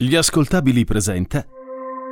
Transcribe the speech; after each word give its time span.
Gli 0.00 0.14
ascoltabili 0.14 0.84
presenta 0.84 1.44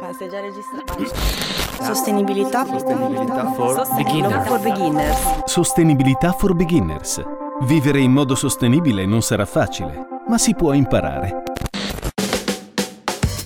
Ma 0.00 0.12
sei 0.12 0.28
già 0.28 0.40
registrato? 0.40 1.84
Sostenibilità. 1.84 2.64
Sostenibilità 2.64 3.52
for 3.52 3.94
beginners. 3.94 4.48
for 4.48 4.60
beginners. 4.60 5.44
Sostenibilità 5.44 6.32
for 6.32 6.54
Beginners. 6.56 7.22
Vivere 7.60 8.00
in 8.00 8.10
modo 8.10 8.34
sostenibile 8.34 9.06
non 9.06 9.22
sarà 9.22 9.46
facile, 9.46 10.04
ma 10.26 10.36
si 10.36 10.56
può 10.56 10.72
imparare. 10.72 11.44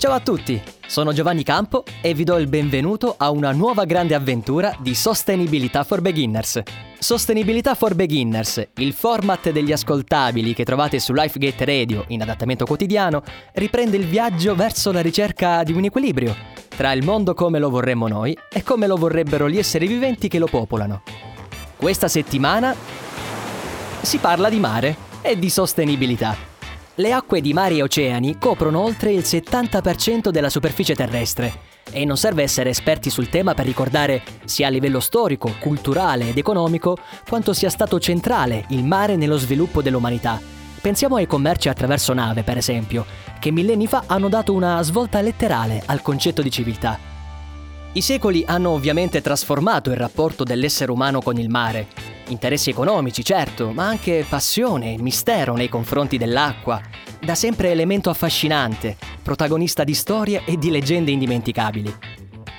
Ciao 0.00 0.12
a 0.12 0.20
tutti, 0.20 0.58
sono 0.86 1.12
Giovanni 1.12 1.42
Campo 1.42 1.84
e 2.00 2.14
vi 2.14 2.24
do 2.24 2.38
il 2.38 2.46
benvenuto 2.46 3.16
a 3.18 3.28
una 3.30 3.52
nuova 3.52 3.84
grande 3.84 4.14
avventura 4.14 4.74
di 4.80 4.94
Sostenibilità 4.94 5.84
for 5.84 6.00
Beginners. 6.00 6.62
Sostenibilità 6.98 7.74
for 7.74 7.94
Beginners, 7.94 8.66
il 8.76 8.94
format 8.94 9.50
degli 9.50 9.72
ascoltabili 9.72 10.54
che 10.54 10.64
trovate 10.64 10.98
su 11.00 11.12
LifeGate 11.12 11.66
Radio 11.66 12.04
in 12.08 12.22
adattamento 12.22 12.64
quotidiano, 12.64 13.22
riprende 13.52 13.98
il 13.98 14.06
viaggio 14.06 14.54
verso 14.54 14.90
la 14.90 15.02
ricerca 15.02 15.62
di 15.64 15.72
un 15.72 15.84
equilibrio 15.84 16.34
tra 16.74 16.92
il 16.92 17.04
mondo 17.04 17.34
come 17.34 17.58
lo 17.58 17.68
vorremmo 17.68 18.08
noi 18.08 18.34
e 18.50 18.62
come 18.62 18.86
lo 18.86 18.96
vorrebbero 18.96 19.50
gli 19.50 19.58
esseri 19.58 19.86
viventi 19.86 20.28
che 20.28 20.38
lo 20.38 20.46
popolano. 20.46 21.02
Questa 21.76 22.08
settimana 22.08 22.74
si 24.00 24.16
parla 24.16 24.48
di 24.48 24.60
mare 24.60 24.96
e 25.20 25.38
di 25.38 25.50
sostenibilità. 25.50 26.49
Le 27.00 27.12
acque 27.14 27.40
di 27.40 27.54
mari 27.54 27.78
e 27.78 27.82
oceani 27.82 28.36
coprono 28.36 28.82
oltre 28.82 29.10
il 29.10 29.22
70% 29.22 30.28
della 30.28 30.50
superficie 30.50 30.94
terrestre 30.94 31.60
e 31.90 32.04
non 32.04 32.18
serve 32.18 32.42
essere 32.42 32.68
esperti 32.68 33.08
sul 33.08 33.30
tema 33.30 33.54
per 33.54 33.64
ricordare 33.64 34.22
sia 34.44 34.66
a 34.66 34.70
livello 34.70 35.00
storico, 35.00 35.54
culturale 35.58 36.28
ed 36.28 36.36
economico 36.36 36.98
quanto 37.26 37.54
sia 37.54 37.70
stato 37.70 37.98
centrale 37.98 38.66
il 38.68 38.84
mare 38.84 39.16
nello 39.16 39.38
sviluppo 39.38 39.80
dell'umanità. 39.80 40.38
Pensiamo 40.78 41.16
ai 41.16 41.26
commerci 41.26 41.70
attraverso 41.70 42.12
nave, 42.12 42.42
per 42.42 42.58
esempio, 42.58 43.06
che 43.38 43.50
millenni 43.50 43.86
fa 43.86 44.02
hanno 44.06 44.28
dato 44.28 44.52
una 44.52 44.82
svolta 44.82 45.22
letterale 45.22 45.82
al 45.86 46.02
concetto 46.02 46.42
di 46.42 46.50
civiltà. 46.50 46.98
I 47.92 48.02
secoli 48.02 48.44
hanno 48.46 48.72
ovviamente 48.72 49.22
trasformato 49.22 49.88
il 49.88 49.96
rapporto 49.96 50.44
dell'essere 50.44 50.92
umano 50.92 51.22
con 51.22 51.38
il 51.38 51.48
mare. 51.48 52.09
Interessi 52.30 52.70
economici, 52.70 53.24
certo, 53.24 53.72
ma 53.72 53.88
anche 53.88 54.24
passione 54.28 54.94
e 54.94 55.02
mistero 55.02 55.56
nei 55.56 55.68
confronti 55.68 56.16
dell'acqua, 56.16 56.80
da 57.20 57.34
sempre 57.34 57.72
elemento 57.72 58.08
affascinante, 58.08 58.96
protagonista 59.20 59.82
di 59.82 59.94
storie 59.94 60.42
e 60.44 60.56
di 60.56 60.70
leggende 60.70 61.10
indimenticabili. 61.10 61.92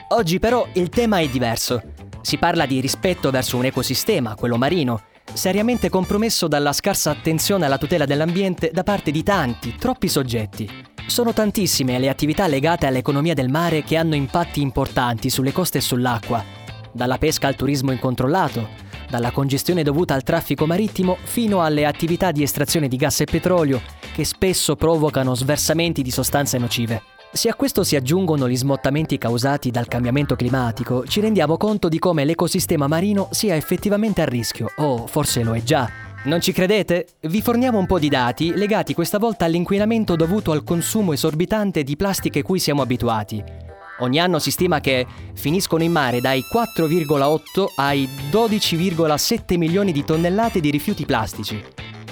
Oggi 0.09 0.39
però 0.39 0.67
il 0.73 0.89
tema 0.89 1.19
è 1.19 1.29
diverso. 1.29 1.81
Si 2.21 2.37
parla 2.37 2.65
di 2.65 2.81
rispetto 2.81 3.31
verso 3.31 3.55
un 3.55 3.63
ecosistema, 3.63 4.35
quello 4.35 4.57
marino, 4.57 5.03
seriamente 5.31 5.87
compromesso 5.87 6.49
dalla 6.49 6.73
scarsa 6.73 7.09
attenzione 7.09 7.65
alla 7.65 7.77
tutela 7.77 8.05
dell'ambiente 8.05 8.71
da 8.73 8.83
parte 8.83 9.09
di 9.09 9.23
tanti, 9.23 9.75
troppi 9.75 10.09
soggetti. 10.09 10.69
Sono 11.07 11.31
tantissime 11.31 11.97
le 11.97 12.09
attività 12.09 12.45
legate 12.45 12.87
all'economia 12.87 13.33
del 13.33 13.49
mare 13.49 13.83
che 13.83 13.95
hanno 13.95 14.15
impatti 14.15 14.59
importanti 14.59 15.29
sulle 15.29 15.53
coste 15.53 15.77
e 15.77 15.81
sull'acqua, 15.81 16.43
dalla 16.91 17.17
pesca 17.17 17.47
al 17.47 17.55
turismo 17.55 17.93
incontrollato, 17.93 18.89
dalla 19.11 19.29
congestione 19.29 19.83
dovuta 19.83 20.15
al 20.15 20.23
traffico 20.23 20.65
marittimo 20.65 21.17
fino 21.21 21.61
alle 21.61 21.85
attività 21.85 22.31
di 22.31 22.41
estrazione 22.41 22.87
di 22.87 22.95
gas 22.95 23.19
e 23.19 23.25
petrolio 23.25 23.79
che 24.11 24.25
spesso 24.25 24.75
provocano 24.75 25.35
sversamenti 25.35 26.01
di 26.01 26.09
sostanze 26.09 26.57
nocive. 26.57 27.03
Se 27.31 27.47
a 27.47 27.53
questo 27.53 27.83
si 27.83 27.95
aggiungono 27.95 28.49
gli 28.49 28.57
smottamenti 28.57 29.17
causati 29.17 29.71
dal 29.71 29.87
cambiamento 29.87 30.35
climatico, 30.35 31.05
ci 31.05 31.21
rendiamo 31.21 31.55
conto 31.55 31.87
di 31.87 31.99
come 31.99 32.25
l'ecosistema 32.25 32.87
marino 32.87 33.29
sia 33.31 33.55
effettivamente 33.55 34.21
a 34.21 34.25
rischio, 34.25 34.71
o 34.77 35.07
forse 35.07 35.43
lo 35.43 35.53
è 35.53 35.61
già. 35.61 35.89
Non 36.23 36.41
ci 36.41 36.51
credete? 36.51 37.07
Vi 37.21 37.41
forniamo 37.41 37.79
un 37.79 37.85
po' 37.85 37.99
di 37.99 38.09
dati 38.09 38.53
legati 38.53 38.93
questa 38.93 39.17
volta 39.17 39.45
all'inquinamento 39.45 40.15
dovuto 40.15 40.51
al 40.51 40.63
consumo 40.63 41.13
esorbitante 41.13 41.83
di 41.83 41.95
plastiche 41.95 42.41
cui 42.41 42.59
siamo 42.59 42.81
abituati. 42.81 43.70
Ogni 44.01 44.19
anno 44.19 44.39
si 44.39 44.49
stima 44.49 44.79
che 44.79 45.05
finiscono 45.33 45.83
in 45.83 45.91
mare 45.91 46.21
dai 46.21 46.43
4,8 46.51 47.73
ai 47.75 48.09
12,7 48.31 49.57
milioni 49.57 49.91
di 49.91 50.03
tonnellate 50.03 50.59
di 50.59 50.71
rifiuti 50.71 51.05
plastici. 51.05 51.63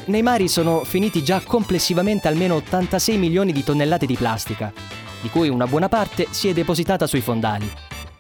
Nei 0.06 0.22
mari 0.22 0.48
sono 0.48 0.84
finiti 0.84 1.24
già 1.24 1.42
complessivamente 1.42 2.28
almeno 2.28 2.56
86 2.56 3.18
milioni 3.18 3.52
di 3.52 3.64
tonnellate 3.64 4.06
di 4.06 4.16
plastica, 4.16 4.72
di 5.22 5.30
cui 5.30 5.50
una 5.50 5.66
buona 5.66 5.90
parte 5.90 6.28
si 6.30 6.48
è 6.48 6.54
depositata 6.54 7.08
sui 7.08 7.22
fondali. 7.22 7.70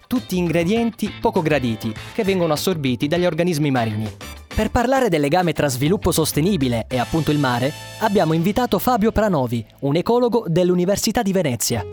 Tutti 0.08 0.38
ingredienti 0.38 1.14
poco 1.22 1.44
graditi 1.44 1.94
che 2.14 2.24
vengono 2.24 2.54
assorbiti 2.54 3.08
dagli 3.08 3.26
organismi 3.26 3.70
marini. 3.70 4.10
Per 4.48 4.72
parlare 4.72 5.10
del 5.10 5.22
legame 5.22 5.54
tra 5.54 5.68
sviluppo 5.68 6.12
sostenibile 6.12 6.86
e 6.90 6.98
appunto 6.98 7.30
il 7.30 7.38
mare, 7.38 7.72
abbiamo 8.00 8.34
invitato 8.34 8.80
Fabio 8.80 9.12
Pranovi, 9.12 9.64
un 9.82 9.96
ecologo 9.96 10.46
dell'Università 10.48 11.22
di 11.22 11.32
Venezia. 11.32 11.86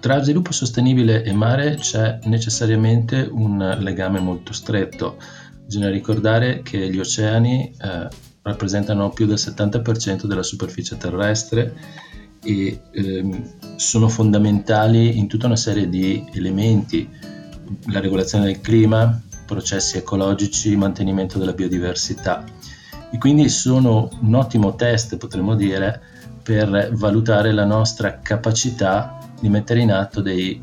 Tra 0.00 0.22
sviluppo 0.22 0.50
sostenibile 0.52 1.22
e 1.22 1.32
mare 1.34 1.74
c'è 1.74 2.20
necessariamente 2.24 3.28
un 3.30 3.76
legame 3.80 4.18
molto 4.18 4.54
stretto. 4.54 5.18
Bisogna 5.62 5.90
ricordare 5.90 6.62
che 6.62 6.90
gli 6.90 6.98
oceani 6.98 7.70
eh, 7.78 8.08
rappresentano 8.40 9.10
più 9.10 9.26
del 9.26 9.36
70% 9.36 10.24
della 10.24 10.42
superficie 10.42 10.96
terrestre 10.96 11.74
e 12.42 12.80
ehm, 12.92 13.76
sono 13.76 14.08
fondamentali 14.08 15.18
in 15.18 15.28
tutta 15.28 15.44
una 15.44 15.56
serie 15.56 15.86
di 15.90 16.26
elementi, 16.32 17.06
la 17.88 18.00
regolazione 18.00 18.46
del 18.46 18.62
clima, 18.62 19.20
processi 19.44 19.98
ecologici, 19.98 20.76
mantenimento 20.76 21.38
della 21.38 21.52
biodiversità. 21.52 22.42
E 23.12 23.18
quindi 23.18 23.50
sono 23.50 24.08
un 24.22 24.34
ottimo 24.34 24.74
test, 24.76 25.18
potremmo 25.18 25.54
dire, 25.54 26.00
per 26.42 26.90
valutare 26.94 27.52
la 27.52 27.66
nostra 27.66 28.20
capacità 28.20 29.19
di 29.40 29.48
mettere 29.48 29.80
in 29.80 29.90
atto 29.90 30.20
dei 30.20 30.60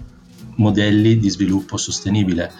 modelli 0.55 1.17
di 1.17 1.29
sviluppo 1.29 1.77
sostenibile. 1.77 2.51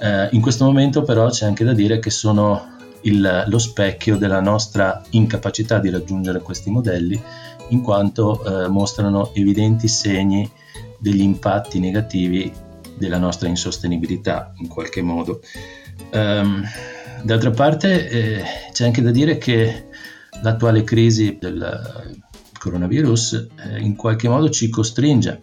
Eh, 0.00 0.28
in 0.32 0.40
questo 0.40 0.64
momento 0.64 1.02
però 1.02 1.28
c'è 1.30 1.46
anche 1.46 1.64
da 1.64 1.72
dire 1.72 1.98
che 1.98 2.10
sono 2.10 2.70
il, 3.02 3.44
lo 3.46 3.58
specchio 3.58 4.16
della 4.16 4.40
nostra 4.40 5.02
incapacità 5.10 5.78
di 5.78 5.90
raggiungere 5.90 6.40
questi 6.40 6.70
modelli 6.70 7.20
in 7.68 7.82
quanto 7.82 8.44
eh, 8.44 8.68
mostrano 8.68 9.32
evidenti 9.34 9.88
segni 9.88 10.50
degli 10.98 11.20
impatti 11.20 11.78
negativi 11.78 12.52
della 12.96 13.18
nostra 13.18 13.48
insostenibilità 13.48 14.52
in 14.58 14.68
qualche 14.68 15.02
modo. 15.02 15.40
Um, 16.12 16.62
d'altra 17.22 17.50
parte 17.50 18.08
eh, 18.08 18.42
c'è 18.72 18.84
anche 18.84 19.02
da 19.02 19.10
dire 19.10 19.38
che 19.38 19.86
l'attuale 20.42 20.84
crisi 20.84 21.38
del 21.40 22.20
coronavirus 22.62 23.48
eh, 23.56 23.80
in 23.80 23.96
qualche 23.96 24.28
modo 24.28 24.48
ci 24.48 24.68
costringe, 24.68 25.40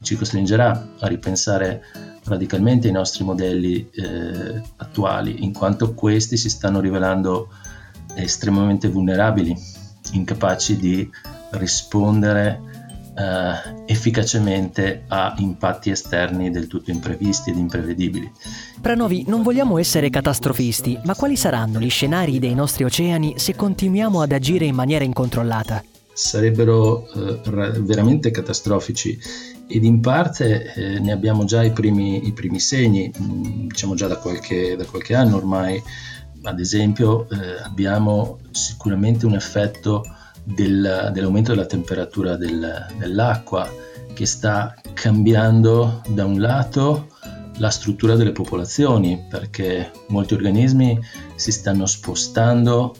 ci 0.00 0.16
costringerà 0.16 0.88
a 1.00 1.06
ripensare 1.06 1.82
radicalmente 2.24 2.88
i 2.88 2.92
nostri 2.92 3.24
modelli 3.24 3.90
eh, 3.90 4.62
attuali, 4.76 5.44
in 5.44 5.52
quanto 5.52 5.92
questi 5.92 6.36
si 6.36 6.48
stanno 6.48 6.80
rivelando 6.80 7.48
estremamente 8.14 8.88
vulnerabili, 8.88 9.54
incapaci 10.12 10.76
di 10.76 11.10
rispondere 11.50 12.60
eh, 13.14 13.84
efficacemente 13.86 15.04
a 15.08 15.34
impatti 15.38 15.90
esterni 15.90 16.50
del 16.50 16.68
tutto 16.68 16.90
imprevisti 16.90 17.50
ed 17.50 17.58
imprevedibili. 17.58 18.30
Pranovi, 18.80 19.24
non 19.26 19.42
vogliamo 19.42 19.76
essere 19.76 20.08
catastrofisti, 20.08 20.98
ma 21.04 21.14
quali 21.14 21.36
saranno 21.36 21.78
gli 21.78 21.90
scenari 21.90 22.38
dei 22.38 22.54
nostri 22.54 22.84
oceani 22.84 23.34
se 23.36 23.54
continuiamo 23.54 24.22
ad 24.22 24.32
agire 24.32 24.64
in 24.64 24.74
maniera 24.74 25.04
incontrollata? 25.04 25.82
Sarebbero 26.12 27.08
eh, 27.12 27.40
veramente 27.80 28.30
catastrofici 28.30 29.18
ed 29.66 29.84
in 29.84 30.00
parte 30.00 30.72
eh, 30.74 30.98
ne 30.98 31.12
abbiamo 31.12 31.44
già 31.44 31.62
i 31.62 31.72
primi, 31.72 32.26
i 32.26 32.32
primi 32.32 32.60
segni, 32.60 33.10
mh, 33.16 33.24
mm, 33.24 33.68
diciamo 33.68 33.94
già 33.94 34.06
da 34.06 34.16
qualche, 34.16 34.76
da 34.76 34.84
qualche, 34.84 35.14
anno 35.14 35.36
ormai. 35.36 35.82
Ad 36.42 36.58
esempio 36.58 37.28
eh, 37.30 37.62
abbiamo 37.62 38.40
sicuramente 38.50 39.26
un 39.26 39.34
effetto 39.34 40.04
del, 40.44 41.10
dell'aumento 41.12 41.52
della 41.52 41.66
temperatura 41.66 42.36
del, 42.36 42.86
dell'acqua 42.98 43.70
che 44.12 44.26
sta 44.26 44.74
cambiando 44.92 46.02
da 46.08 46.24
un 46.24 46.40
lato 46.40 47.06
la 47.56 47.70
struttura 47.70 48.16
delle 48.16 48.32
popolazioni 48.32 49.24
perché 49.28 49.90
molti 50.08 50.34
organismi 50.34 50.98
si 51.34 51.52
stanno 51.52 51.86
spostando 51.86 52.94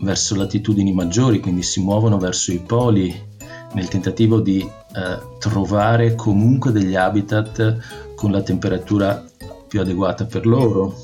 verso 0.00 0.34
latitudini 0.36 0.92
maggiori, 0.92 1.40
quindi 1.40 1.62
si 1.62 1.80
muovono 1.80 2.18
verso 2.18 2.52
i 2.52 2.60
poli 2.60 3.26
nel 3.74 3.88
tentativo 3.88 4.40
di 4.40 4.60
eh, 4.60 5.18
trovare 5.38 6.14
comunque 6.14 6.72
degli 6.72 6.94
habitat 6.94 8.14
con 8.14 8.30
la 8.30 8.42
temperatura 8.42 9.24
più 9.66 9.80
adeguata 9.80 10.24
per 10.24 10.46
loro. 10.46 10.94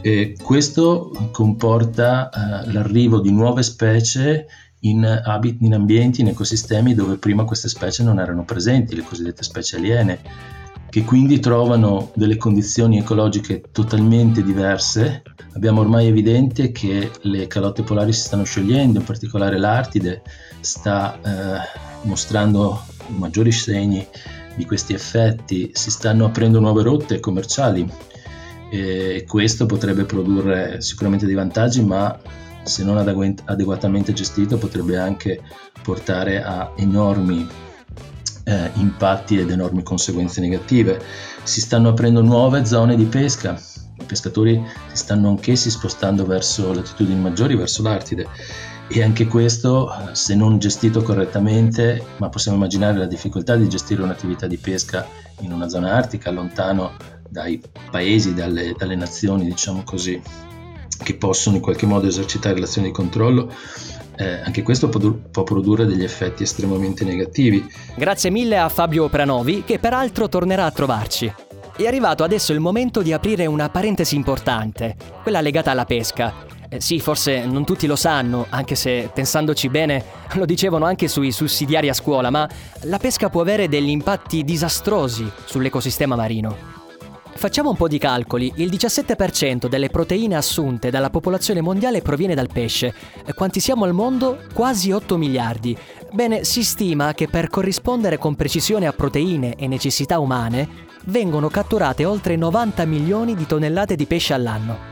E 0.00 0.36
questo 0.42 1.12
comporta 1.30 2.28
eh, 2.28 2.72
l'arrivo 2.72 3.20
di 3.20 3.30
nuove 3.30 3.62
specie 3.62 4.46
in, 4.80 5.22
in 5.60 5.74
ambienti, 5.74 6.22
in 6.22 6.28
ecosistemi 6.28 6.94
dove 6.94 7.16
prima 7.16 7.44
queste 7.44 7.68
specie 7.68 8.02
non 8.02 8.18
erano 8.18 8.44
presenti, 8.44 8.96
le 8.96 9.02
cosiddette 9.02 9.42
specie 9.42 9.76
aliene, 9.76 10.20
che 10.92 11.04
quindi 11.04 11.40
trovano 11.40 12.10
delle 12.14 12.36
condizioni 12.36 12.98
ecologiche 12.98 13.62
totalmente 13.72 14.42
diverse. 14.42 15.22
Abbiamo 15.54 15.80
ormai 15.80 16.06
evidente 16.06 16.70
che 16.70 17.10
le 17.22 17.46
calotte 17.46 17.82
polari 17.82 18.12
si 18.12 18.20
stanno 18.20 18.44
sciogliendo, 18.44 18.98
in 18.98 19.04
particolare 19.06 19.56
l'Artide 19.56 20.20
sta 20.60 21.18
eh, 21.18 21.60
mostrando 22.02 22.78
maggiori 23.06 23.52
segni 23.52 24.06
di 24.54 24.66
questi 24.66 24.92
effetti, 24.92 25.70
si 25.72 25.90
stanno 25.90 26.26
aprendo 26.26 26.60
nuove 26.60 26.82
rotte 26.82 27.20
commerciali 27.20 27.90
e 28.70 29.24
questo 29.26 29.64
potrebbe 29.64 30.04
produrre 30.04 30.82
sicuramente 30.82 31.24
dei 31.24 31.34
vantaggi, 31.34 31.82
ma 31.82 32.20
se 32.64 32.84
non 32.84 32.98
adeguatamente 32.98 34.12
gestito 34.12 34.58
potrebbe 34.58 34.98
anche 34.98 35.40
portare 35.82 36.42
a 36.42 36.70
enormi 36.76 37.61
eh, 38.44 38.70
impatti 38.74 39.38
ed 39.38 39.50
enormi 39.50 39.82
conseguenze 39.82 40.40
negative. 40.40 41.00
Si 41.42 41.60
stanno 41.60 41.90
aprendo 41.90 42.22
nuove 42.22 42.64
zone 42.64 42.96
di 42.96 43.04
pesca, 43.04 43.60
i 43.98 44.04
pescatori 44.04 44.62
si 44.90 44.96
stanno 44.96 45.28
anch'essi 45.28 45.70
spostando 45.70 46.24
verso 46.24 46.72
latitudini 46.72 47.20
maggiori, 47.20 47.56
verso 47.56 47.82
l'Artide. 47.82 48.26
E 48.88 49.02
anche 49.02 49.26
questo, 49.26 49.90
se 50.12 50.34
non 50.34 50.58
gestito 50.58 51.02
correttamente, 51.02 52.04
ma 52.18 52.28
possiamo 52.28 52.58
immaginare 52.58 52.98
la 52.98 53.06
difficoltà 53.06 53.56
di 53.56 53.68
gestire 53.68 54.02
un'attività 54.02 54.46
di 54.46 54.58
pesca 54.58 55.06
in 55.40 55.52
una 55.52 55.68
zona 55.68 55.94
artica, 55.94 56.30
lontano 56.30 56.92
dai 57.28 57.62
paesi, 57.90 58.34
dalle, 58.34 58.74
dalle 58.76 58.96
nazioni, 58.96 59.44
diciamo 59.44 59.82
così, 59.82 60.20
che 61.02 61.14
possono 61.14 61.56
in 61.56 61.62
qualche 61.62 61.86
modo 61.86 62.06
esercitare 62.06 62.58
l'azione 62.58 62.88
di 62.88 62.92
controllo, 62.92 63.50
eh, 64.16 64.40
anche 64.44 64.62
questo 64.62 64.88
può, 64.88 65.42
produrre 65.42 65.86
degli 65.86 66.04
effetti 66.04 66.42
estremamente 66.42 67.04
negativi. 67.04 67.64
Grazie 67.96 68.30
mille 68.30 68.58
a 68.58 68.68
Fabio 68.68 69.08
Pranovi, 69.08 69.62
che 69.64 69.78
peraltro 69.78 70.28
tornerà 70.28 70.64
a 70.64 70.70
trovarci. 70.70 71.32
È 71.74 71.86
arrivato 71.86 72.22
adesso 72.22 72.52
il 72.52 72.60
momento 72.60 73.02
di 73.02 73.12
aprire 73.12 73.46
una 73.46 73.70
parentesi 73.70 74.14
importante, 74.14 74.96
quella 75.22 75.40
legata 75.40 75.70
alla 75.70 75.86
pesca. 75.86 76.50
Eh, 76.68 76.80
sì, 76.80 77.00
forse 77.00 77.44
non 77.44 77.64
tutti 77.64 77.86
lo 77.86 77.96
sanno, 77.96 78.46
anche 78.48 78.74
se 78.74 79.10
pensandoci 79.12 79.68
bene 79.68 80.04
lo 80.34 80.44
dicevano 80.44 80.84
anche 80.84 81.08
sui 81.08 81.32
sussidiari 81.32 81.88
a 81.88 81.94
scuola, 81.94 82.30
ma 82.30 82.48
la 82.82 82.98
pesca 82.98 83.30
può 83.30 83.40
avere 83.40 83.68
degli 83.68 83.90
impatti 83.90 84.44
disastrosi 84.44 85.30
sull'ecosistema 85.44 86.14
marino. 86.14 86.81
Facciamo 87.34 87.70
un 87.70 87.76
po' 87.76 87.88
di 87.88 87.98
calcoli. 87.98 88.52
Il 88.56 88.70
17% 88.70 89.66
delle 89.66 89.88
proteine 89.88 90.36
assunte 90.36 90.90
dalla 90.90 91.10
popolazione 91.10 91.60
mondiale 91.60 92.00
proviene 92.00 92.34
dal 92.34 92.48
pesce. 92.52 92.94
Quanti 93.34 93.58
siamo 93.58 93.84
al 93.84 93.92
mondo? 93.92 94.38
Quasi 94.54 94.92
8 94.92 95.16
miliardi. 95.16 95.76
Bene, 96.12 96.44
si 96.44 96.62
stima 96.62 97.14
che 97.14 97.28
per 97.28 97.48
corrispondere 97.48 98.18
con 98.18 98.36
precisione 98.36 98.86
a 98.86 98.92
proteine 98.92 99.56
e 99.56 99.66
necessità 99.66 100.18
umane 100.20 100.90
vengono 101.06 101.48
catturate 101.48 102.04
oltre 102.04 102.36
90 102.36 102.84
milioni 102.84 103.34
di 103.34 103.46
tonnellate 103.46 103.96
di 103.96 104.06
pesce 104.06 104.34
all'anno. 104.34 104.90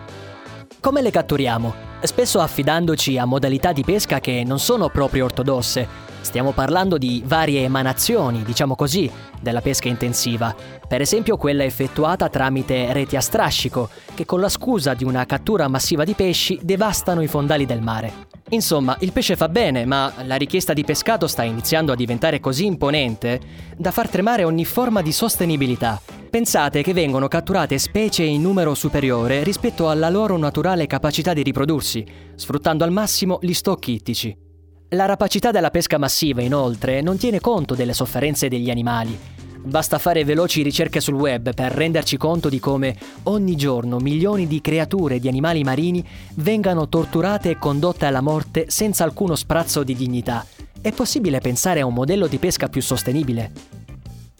Come 0.81 1.03
le 1.03 1.11
catturiamo? 1.11 1.75
Spesso 2.03 2.41
affidandoci 2.41 3.19
a 3.19 3.27
modalità 3.27 3.73
di 3.73 3.85
pesca 3.85 4.19
che 4.19 4.43
non 4.45 4.59
sono 4.59 4.89
proprio 4.89 5.27
ortodosse. 5.27 6.10
Stiamo 6.21 6.53
parlando 6.53 6.99
di 6.99 7.23
varie 7.25 7.63
emanazioni, 7.63 8.43
diciamo 8.43 8.75
così, 8.75 9.11
della 9.41 9.61
pesca 9.61 9.89
intensiva. 9.89 10.55
Per 10.87 11.01
esempio 11.01 11.37
quella 11.37 11.65
effettuata 11.65 12.29
tramite 12.29 12.93
reti 12.93 13.17
a 13.17 13.21
strascico, 13.21 13.89
che 14.15 14.25
con 14.25 14.41
la 14.41 14.49
scusa 14.49 14.95
di 14.95 15.05
una 15.05 15.27
cattura 15.27 15.69
massiva 15.69 16.05
di 16.05 16.15
pesci 16.15 16.59
devastano 16.63 17.23
i 17.23 17.27
fondali 17.27 17.67
del 17.67 17.81
mare. 17.81 18.29
Insomma, 18.51 18.97
il 19.01 19.13
pesce 19.13 19.37
fa 19.37 19.49
bene, 19.49 19.85
ma 19.85 20.13
la 20.25 20.37
richiesta 20.37 20.73
di 20.73 20.85
pescato 20.85 21.27
sta 21.27 21.43
iniziando 21.43 21.93
a 21.93 21.97
diventare 21.97 22.41
così 22.41 22.67
imponente 22.67 23.41
da 23.77 23.91
far 23.91 24.09
tremare 24.09 24.45
ogni 24.45 24.65
forma 24.65 25.03
di 25.03 25.13
sostenibilità 25.13 26.01
Pensate 26.31 26.83
che 26.83 26.93
vengono 26.93 27.27
catturate 27.27 27.77
specie 27.77 28.23
in 28.23 28.41
numero 28.41 28.75
superiore 28.75 29.43
rispetto 29.43 29.91
alla 29.91 30.09
loro 30.09 30.37
naturale 30.37 30.87
capacità 30.87 31.33
di 31.33 31.43
riprodursi, 31.43 32.07
sfruttando 32.37 32.85
al 32.85 32.93
massimo 32.93 33.41
gli 33.43 33.53
stock 33.53 33.89
ittici. 33.89 34.50
La 34.93 35.05
rapacità 35.05 35.53
della 35.53 35.71
pesca 35.71 35.99
massiva, 35.99 36.43
inoltre, 36.43 37.01
non 37.01 37.17
tiene 37.17 37.39
conto 37.39 37.77
delle 37.77 37.93
sofferenze 37.93 38.49
degli 38.49 38.71
animali. 38.71 39.17
Basta 39.63 39.99
fare 39.99 40.25
veloci 40.25 40.63
ricerche 40.63 40.99
sul 40.99 41.15
web 41.15 41.55
per 41.55 41.71
renderci 41.71 42.17
conto 42.17 42.49
di 42.49 42.59
come 42.59 42.97
ogni 43.25 43.55
giorno 43.55 43.99
milioni 43.99 44.49
di 44.49 44.61
creature 44.61 45.21
di 45.21 45.29
animali 45.29 45.63
marini 45.63 46.05
vengano 46.37 46.89
torturate 46.89 47.51
e 47.51 47.59
condotte 47.59 48.07
alla 48.07 48.21
morte 48.21 48.65
senza 48.67 49.05
alcuno 49.05 49.37
sprazzo 49.37 49.85
di 49.85 49.95
dignità. 49.95 50.45
È 50.81 50.91
possibile 50.91 51.39
pensare 51.39 51.79
a 51.81 51.87
un 51.87 51.95
modello 51.95 52.27
di 52.27 52.39
pesca 52.39 52.69
più 52.69 52.83
sostenibile? 52.83 53.53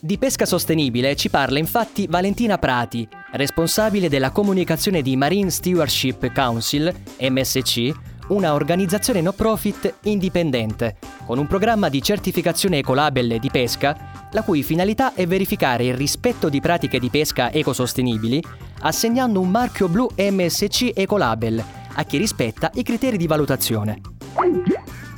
Di 0.01 0.19
pesca 0.19 0.47
sostenibile 0.47 1.15
ci 1.15 1.29
parla 1.29 1.61
infatti 1.61 2.09
Valentina 2.09 2.59
Prati, 2.59 3.07
responsabile 3.33 4.09
della 4.09 4.31
comunicazione 4.33 5.01
di 5.01 5.15
Marine 5.15 5.51
Stewardship 5.51 6.33
Council, 6.33 6.93
MSC, 7.21 7.93
una 8.31 8.55
organizzazione 8.55 9.21
no 9.21 9.33
profit 9.33 9.95
indipendente, 10.03 10.97
con 11.27 11.39
un 11.39 11.47
programma 11.47 11.89
di 11.89 12.03
certificazione 12.03 12.79
ecolabel 12.79 13.39
di 13.39 13.51
pesca, 13.51 14.29
la 14.33 14.43
cui 14.43 14.63
finalità 14.63 15.15
è 15.15 15.27
verificare 15.27 15.85
il 15.85 15.95
rispetto 15.95 16.49
di 16.49 16.61
pratiche 16.61 16.99
di 16.99 17.09
pesca 17.09 17.53
ecosostenibili, 17.53 18.43
assegnando 18.81 19.41
un 19.41 19.51
marchio 19.51 19.89
blu 19.89 20.09
MSC 20.17 20.93
Ecolabel 20.95 21.63
a 21.95 22.05
chi 22.05 22.19
rispetta 22.19 22.71
i 22.75 22.83
criteri 22.83 23.17
di 23.17 23.27
valutazione. 23.27 24.01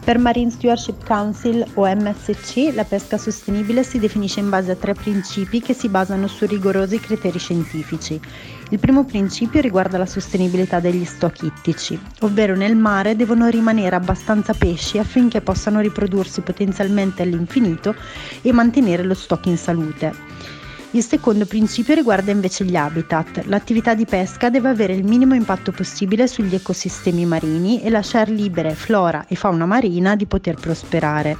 Per 0.04 0.18
Marine 0.18 0.50
Stewardship 0.50 1.06
Council 1.06 1.64
o 1.74 1.86
MSC 1.86 2.72
la 2.74 2.82
pesca 2.82 3.18
sostenibile 3.18 3.84
si 3.84 4.00
definisce 4.00 4.40
in 4.40 4.48
base 4.48 4.72
a 4.72 4.74
tre 4.74 4.94
principi 4.94 5.60
che 5.60 5.74
si 5.74 5.88
basano 5.88 6.26
su 6.26 6.44
rigorosi 6.44 6.98
criteri 6.98 7.38
scientifici. 7.38 8.20
Il 8.72 8.78
primo 8.78 9.04
principio 9.04 9.60
riguarda 9.60 9.98
la 9.98 10.06
sostenibilità 10.06 10.80
degli 10.80 11.04
stock 11.04 11.42
ittici, 11.42 12.00
ovvero 12.20 12.56
nel 12.56 12.74
mare 12.74 13.14
devono 13.14 13.48
rimanere 13.48 13.96
abbastanza 13.96 14.54
pesci 14.54 14.96
affinché 14.96 15.42
possano 15.42 15.80
riprodursi 15.80 16.40
potenzialmente 16.40 17.20
all'infinito 17.20 17.94
e 18.40 18.50
mantenere 18.50 19.02
lo 19.02 19.12
stock 19.12 19.44
in 19.44 19.58
salute. 19.58 20.14
Il 20.92 21.02
secondo 21.02 21.44
principio 21.44 21.94
riguarda 21.94 22.30
invece 22.30 22.64
gli 22.64 22.74
habitat. 22.74 23.44
L'attività 23.44 23.94
di 23.94 24.06
pesca 24.06 24.48
deve 24.48 24.70
avere 24.70 24.94
il 24.94 25.04
minimo 25.04 25.34
impatto 25.34 25.70
possibile 25.70 26.26
sugli 26.26 26.54
ecosistemi 26.54 27.26
marini 27.26 27.82
e 27.82 27.90
lasciare 27.90 28.32
libere 28.32 28.74
flora 28.74 29.26
e 29.28 29.34
fauna 29.34 29.66
marina 29.66 30.16
di 30.16 30.24
poter 30.24 30.54
prosperare. 30.54 31.36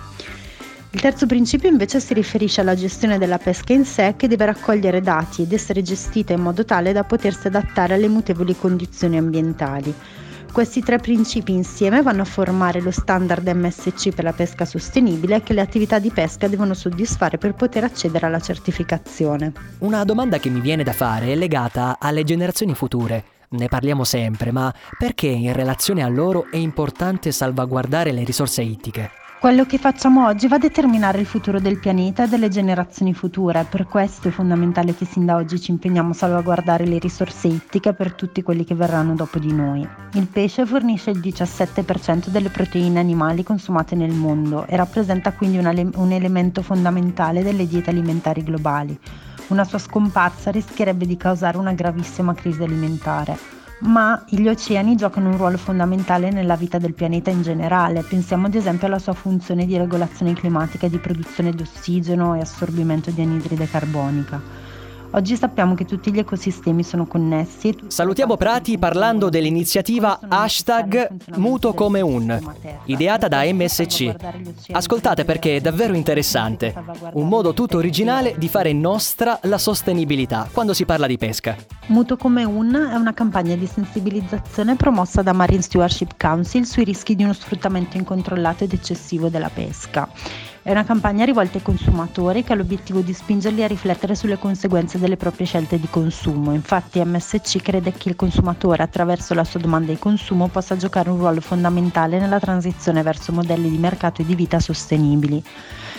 Il 0.95 1.01
terzo 1.01 1.25
principio 1.27 1.71
invece 1.71 2.01
si 2.01 2.13
riferisce 2.13 2.61
alla 2.61 2.75
gestione 2.75 3.17
della 3.17 3.39
pesca 3.39 3.73
in 3.73 3.87
sé 3.87 4.13
che 4.15 4.29
deve 4.29 4.45
raccogliere 4.45 5.01
dati 5.01 5.43
ed 5.43 5.53
essere 5.53 5.81
gestita 5.81 6.35
in 6.35 6.43
modo 6.43 6.67
tale 6.67 6.93
da 6.93 7.03
potersi 7.03 7.47
adattare 7.47 7.95
alle 7.95 8.09
mutevoli 8.09 8.55
condizioni 8.55 9.17
ambientali. 9.17 9.93
Questi 10.53 10.83
tre 10.83 10.99
principi 10.99 11.53
insieme 11.53 12.03
vanno 12.03 12.21
a 12.21 12.27
formare 12.27 12.83
lo 12.83 12.91
standard 12.91 13.49
MSC 13.49 14.11
per 14.11 14.25
la 14.25 14.35
pesca 14.35 14.67
sostenibile 14.67 15.43
che 15.43 15.55
le 15.55 15.63
attività 15.63 15.99
di 15.99 16.11
pesca 16.11 16.47
devono 16.47 16.75
soddisfare 16.75 17.39
per 17.39 17.55
poter 17.55 17.85
accedere 17.85 18.27
alla 18.27 18.39
certificazione. 18.39 19.53
Una 19.79 20.05
domanda 20.05 20.39
che 20.39 20.51
mi 20.51 20.61
viene 20.61 20.85
da 20.85 20.93
fare 20.93 21.33
è 21.33 21.35
legata 21.35 21.97
alle 21.99 22.23
generazioni 22.23 22.75
future. 22.75 23.25
Ne 23.49 23.69
parliamo 23.69 24.05
sempre, 24.05 24.53
ma 24.53 24.73
perché 24.99 25.29
in 25.29 25.55
relazione 25.55 26.03
a 26.03 26.09
loro 26.09 26.51
è 26.51 26.57
importante 26.57 27.33
salvaguardare 27.33 28.13
le 28.13 28.25
risorse 28.25 28.61
ittiche? 28.61 29.22
Quello 29.43 29.67
che 29.67 29.77
facciamo 29.77 30.25
oggi 30.25 30.47
va 30.47 30.55
a 30.55 30.61
determinare 30.61 31.19
il 31.19 31.27
futuro 31.27 31.59
del 31.59 31.81
pianeta 31.81 32.23
e 32.23 32.29
delle 32.29 32.49
generazioni 32.49 33.13
future, 33.13 33.67
per 33.69 33.89
questo 33.89 34.29
è 34.29 34.31
fondamentale 34.31 34.95
che 34.95 35.05
sin 35.05 35.27
da 35.27 35.35
oggi 35.35 35.61
ci 35.61 35.73
impegniamo 35.73 36.11
a 36.11 36.15
salvaguardare 36.15 36.87
le 36.87 37.01
risorse 37.01 37.49
ittiche 37.49 37.93
per 37.93 38.13
tutti 38.13 38.41
quelli 38.45 38.65
che 38.65 38.77
verranno 38.77 39.17
dopo 39.17 39.41
di 39.41 39.53
noi. 39.53 39.85
Il 40.13 40.29
pesce 40.29 40.65
fornisce 40.65 41.11
il 41.11 41.19
17% 41.19 42.29
delle 42.29 42.51
proteine 42.51 43.01
animali 43.01 43.43
consumate 43.43 43.97
nel 43.97 44.13
mondo 44.13 44.65
e 44.69 44.77
rappresenta 44.77 45.33
quindi 45.33 45.59
un, 45.59 45.91
un 45.97 46.13
elemento 46.13 46.63
fondamentale 46.63 47.43
delle 47.43 47.67
diete 47.67 47.91
alimentari 47.91 48.45
globali. 48.45 48.97
Una 49.49 49.65
sua 49.65 49.79
scomparsa 49.79 50.53
rischierebbe 50.53 51.05
di 51.05 51.17
causare 51.17 51.59
una 51.59 51.73
gravissima 51.73 52.33
crisi 52.33 52.63
alimentare 52.63 53.62
ma 53.83 54.23
gli 54.29 54.47
oceani 54.47 54.95
giocano 54.95 55.31
un 55.31 55.37
ruolo 55.37 55.57
fondamentale 55.57 56.31
nella 56.31 56.57
vita 56.57 56.79
del 56.79 56.95
pianeta 56.95 57.31
in 57.31 57.43
generale. 57.43 58.03
Pensiamo 58.03 58.47
ad 58.47 58.55
esempio 58.55 58.87
alla 58.87 58.99
sua 58.99 59.13
funzione 59.13 59.67
di 59.67 59.77
regolazione 59.77 60.35
climatica, 60.35 60.89
di 60.89 60.99
produzione 60.99 61.53
di 61.53 61.63
ossigeno 61.63 62.35
e 62.35 62.41
assorbimento 62.41 63.11
di 63.11 63.23
anidride 63.23 63.69
carbonica. 63.69 64.41
Oggi 65.15 65.37
sappiamo 65.37 65.75
che 65.75 65.85
tutti 65.85 66.11
gli 66.11 66.19
ecosistemi 66.19 66.83
sono 66.83 67.07
connessi. 67.07 67.77
Salutiamo 67.87 68.39
Prati 68.39 68.79
parlando 68.79 69.29
dell'iniziativa 69.29 70.19
hashtag 70.27 71.09
Muto 71.37 71.75
come 71.75 72.01
un, 72.01 72.41
ideata 72.87 73.29
da 73.29 73.43
MSC. 73.45 74.15
Ascoltate 74.71 75.27
perché 75.27 75.57
è 75.57 75.61
davvero 75.61 75.93
interessante. 75.93 76.75
Un 77.13 77.29
modo 77.29 77.53
tutto 77.53 77.77
originale 77.77 78.37
di 78.39 78.49
fare 78.49 78.73
nostra 78.73 79.39
la 79.43 79.59
sostenibilità 79.59 80.49
quando 80.51 80.73
si 80.73 80.87
parla 80.87 81.07
di 81.07 81.19
pesca. 81.19 81.57
Muto 81.89 82.17
come 82.17 82.45
un 82.45 82.73
è 82.73 82.95
una 82.95 83.13
campagna 83.13 83.55
di 83.55 83.67
sensibilizzazione 83.67 84.77
promossa 84.77 85.21
da 85.21 85.35
Marine 85.35 85.61
Stewardship 85.61 86.15
Council 86.17 86.65
sui 86.65 86.85
rischi 86.85 87.15
di 87.15 87.23
uno 87.23 87.35
sfruttamento 87.35 87.99
incontrollato 87.99 88.65
ed 88.65 88.73
eccessivo 88.73 89.29
della 89.29 89.51
pesca. 89.53 90.09
È 90.65 90.71
una 90.71 90.85
campagna 90.85 91.25
rivolta 91.25 91.57
ai 91.57 91.63
consumatori 91.65 92.45
che 92.45 92.53
ha 92.53 92.55
l'obiettivo 92.55 93.01
di 93.01 93.13
spingerli 93.13 93.65
a 93.65 93.67
riflettere 93.67 94.15
sulle 94.15 94.39
conseguenze 94.39 94.97
delle 94.97 95.17
proprie 95.17 95.45
scelte 95.45 95.81
di 95.81 95.89
consumo. 95.91 96.53
Infatti 96.53 97.03
MSC 97.05 97.61
crede 97.61 97.91
che 97.91 98.09
il 98.09 98.15
consumatore 98.15 98.85
attraverso 98.85 99.35
la 99.35 99.43
sua 99.43 99.59
domanda 99.59 99.91
di 99.91 99.99
consumo 99.99 100.47
possa 100.47 100.77
giocare 100.77 101.11
un 101.11 101.19
ruolo 101.19 101.41
fondamentale 101.41 102.21
nella 102.21 102.39
transizione 102.39 103.03
verso 103.03 103.33
modelli 103.33 103.69
di 103.69 103.77
mercato 103.77 104.23
e 104.23 104.25
di 104.25 104.37
vita 104.37 104.61
sostenibili. 104.61 105.43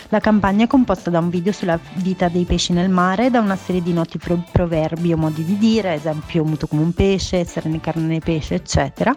La 0.08 0.20
campagna 0.20 0.64
è 0.64 0.66
composta 0.66 1.10
da 1.10 1.18
un 1.18 1.28
video 1.28 1.52
sulla 1.52 1.78
vita 1.96 2.28
dei 2.28 2.44
pesci 2.44 2.72
nel 2.72 2.88
mare, 2.88 3.28
da 3.28 3.40
una 3.40 3.56
serie 3.56 3.82
di 3.82 3.92
noti 3.92 4.18
proverbi 4.50 5.12
o 5.12 5.18
modi 5.18 5.44
di 5.44 5.58
dire, 5.58 5.92
esempio 5.92 6.42
muto 6.42 6.66
come 6.66 6.80
un 6.80 6.94
pesce, 6.94 7.36
essere 7.36 7.68
né 7.68 7.80
carne 7.80 8.06
né 8.06 8.18
pesce, 8.20 8.54
eccetera 8.54 9.14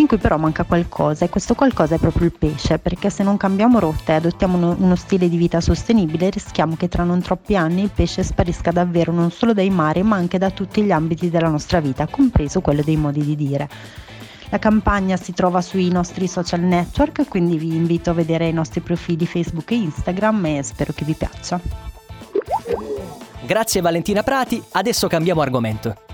in 0.00 0.06
cui 0.06 0.18
però 0.18 0.36
manca 0.36 0.64
qualcosa 0.64 1.24
e 1.24 1.28
questo 1.28 1.54
qualcosa 1.54 1.96
è 1.96 1.98
proprio 1.98 2.26
il 2.26 2.32
pesce, 2.36 2.78
perché 2.78 3.10
se 3.10 3.22
non 3.22 3.36
cambiamo 3.36 3.78
rotta 3.78 4.12
e 4.12 4.16
adottiamo 4.16 4.56
uno, 4.56 4.76
uno, 4.78 4.96
stile 4.96 5.28
di 5.28 5.36
vita 5.36 5.60
sostenibile 5.60 6.30
rischiamo 6.30 6.76
che 6.76 6.88
tra 6.88 7.04
non 7.04 7.20
troppi 7.20 7.56
anni 7.56 7.82
il 7.82 7.90
pesce 7.94 8.22
sparisca 8.22 8.70
davvero 8.70 9.12
non 9.12 9.30
solo 9.30 9.52
dai 9.52 9.70
mari 9.70 10.02
ma 10.02 10.16
anche 10.16 10.38
da 10.38 10.50
tutti 10.50 10.82
gli 10.82 10.90
ambiti 10.90 11.30
della 11.30 11.48
nostra 11.48 11.80
vita, 11.80 12.06
compreso 12.06 12.60
quello 12.60 12.82
dei 12.82 12.96
modi 12.96 13.24
di 13.24 13.36
dire. 13.36 13.68
La 14.50 14.58
campagna 14.58 15.16
si 15.16 15.32
trova 15.34 15.60
sui 15.60 15.90
nostri 15.90 16.26
social 16.26 16.60
network, 16.60 17.28
quindi 17.28 17.58
vi 17.58 17.74
invito 17.74 18.10
a 18.10 18.14
vedere 18.14 18.48
i 18.48 18.52
nostri 18.52 18.80
profili 18.80 19.26
Facebook 19.26 19.70
e 19.70 19.76
Instagram 19.76 20.46
e 20.46 20.62
spero 20.62 20.92
che 20.94 21.04
vi 21.04 21.12
piaccia. 21.12 21.60
Grazie 23.44 23.80
Valentina 23.80 24.22
Prati, 24.22 24.62
adesso 24.72 25.06
cambiamo 25.06 25.42
argomento. 25.42 26.07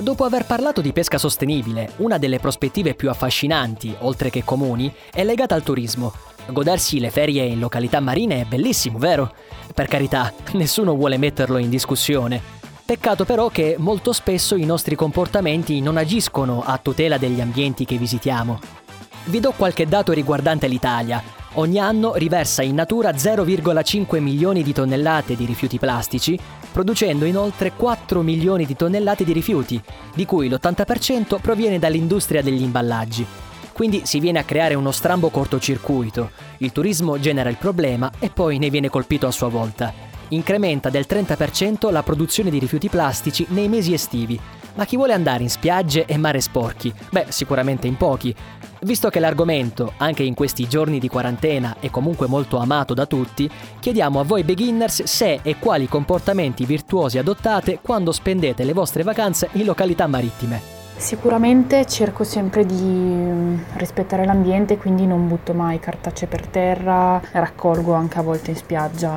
Dopo 0.00 0.24
aver 0.24 0.46
parlato 0.46 0.80
di 0.80 0.94
pesca 0.94 1.18
sostenibile, 1.18 1.92
una 1.96 2.16
delle 2.16 2.38
prospettive 2.38 2.94
più 2.94 3.10
affascinanti, 3.10 3.94
oltre 3.98 4.30
che 4.30 4.42
comuni, 4.42 4.90
è 5.12 5.24
legata 5.24 5.54
al 5.54 5.62
turismo. 5.62 6.14
Godersi 6.46 7.00
le 7.00 7.10
ferie 7.10 7.44
in 7.44 7.58
località 7.58 8.00
marine 8.00 8.40
è 8.40 8.44
bellissimo, 8.44 8.96
vero? 8.96 9.34
Per 9.74 9.86
carità, 9.88 10.32
nessuno 10.54 10.94
vuole 10.94 11.18
metterlo 11.18 11.58
in 11.58 11.68
discussione. 11.68 12.40
Peccato 12.82 13.26
però 13.26 13.48
che 13.48 13.76
molto 13.78 14.14
spesso 14.14 14.56
i 14.56 14.64
nostri 14.64 14.94
comportamenti 14.94 15.82
non 15.82 15.98
agiscono 15.98 16.62
a 16.64 16.78
tutela 16.78 17.18
degli 17.18 17.42
ambienti 17.42 17.84
che 17.84 17.98
visitiamo. 17.98 18.58
Vi 19.24 19.38
do 19.38 19.52
qualche 19.52 19.86
dato 19.86 20.12
riguardante 20.12 20.66
l'Italia. 20.66 21.22
Ogni 21.54 21.78
anno 21.78 22.14
riversa 22.14 22.62
in 22.62 22.74
natura 22.74 23.10
0,5 23.10 24.18
milioni 24.18 24.62
di 24.62 24.72
tonnellate 24.72 25.36
di 25.36 25.44
rifiuti 25.44 25.78
plastici, 25.78 26.38
producendo 26.72 27.24
inoltre 27.24 27.72
4 27.72 28.22
milioni 28.22 28.66
di 28.66 28.76
tonnellate 28.76 29.24
di 29.24 29.32
rifiuti, 29.32 29.80
di 30.14 30.24
cui 30.24 30.48
l'80% 30.48 31.40
proviene 31.40 31.78
dall'industria 31.78 32.42
degli 32.42 32.62
imballaggi. 32.62 33.26
Quindi 33.72 34.02
si 34.04 34.20
viene 34.20 34.38
a 34.38 34.44
creare 34.44 34.74
uno 34.74 34.90
strambo 34.90 35.30
cortocircuito. 35.30 36.30
Il 36.58 36.72
turismo 36.72 37.18
genera 37.18 37.48
il 37.48 37.56
problema 37.56 38.10
e 38.18 38.28
poi 38.28 38.58
ne 38.58 38.68
viene 38.68 38.90
colpito 38.90 39.26
a 39.26 39.30
sua 39.30 39.48
volta. 39.48 39.92
Incrementa 40.28 40.90
del 40.90 41.06
30% 41.08 41.90
la 41.90 42.02
produzione 42.02 42.50
di 42.50 42.58
rifiuti 42.58 42.88
plastici 42.88 43.46
nei 43.48 43.68
mesi 43.68 43.92
estivi. 43.92 44.38
Ma 44.74 44.84
chi 44.84 44.96
vuole 44.96 45.12
andare 45.12 45.42
in 45.42 45.50
spiagge 45.50 46.04
e 46.04 46.16
mare 46.16 46.40
sporchi? 46.40 46.92
Beh, 47.10 47.26
sicuramente 47.30 47.86
in 47.86 47.96
pochi. 47.96 48.34
Visto 48.82 49.10
che 49.10 49.20
l'argomento, 49.20 49.92
anche 49.98 50.22
in 50.22 50.34
questi 50.34 50.66
giorni 50.66 50.98
di 50.98 51.08
quarantena, 51.08 51.76
è 51.80 51.90
comunque 51.90 52.26
molto 52.26 52.56
amato 52.56 52.94
da 52.94 53.04
tutti, 53.04 53.48
chiediamo 53.78 54.20
a 54.20 54.24
voi 54.24 54.42
beginners 54.42 55.02
se 55.02 55.40
e 55.42 55.58
quali 55.58 55.86
comportamenti 55.86 56.64
virtuosi 56.64 57.18
adottate 57.18 57.80
quando 57.82 58.10
spendete 58.10 58.64
le 58.64 58.72
vostre 58.72 59.02
vacanze 59.02 59.50
in 59.52 59.66
località 59.66 60.06
marittime. 60.06 60.78
Sicuramente 61.00 61.86
cerco 61.86 62.24
sempre 62.24 62.66
di 62.66 62.74
mm, 62.74 63.58
rispettare 63.76 64.26
l'ambiente, 64.26 64.76
quindi 64.76 65.06
non 65.06 65.28
butto 65.28 65.54
mai 65.54 65.80
cartacce 65.80 66.26
per 66.26 66.46
terra, 66.46 67.18
raccolgo 67.32 67.94
anche 67.94 68.18
a 68.18 68.22
volte 68.22 68.50
in 68.50 68.56
spiaggia, 68.56 69.10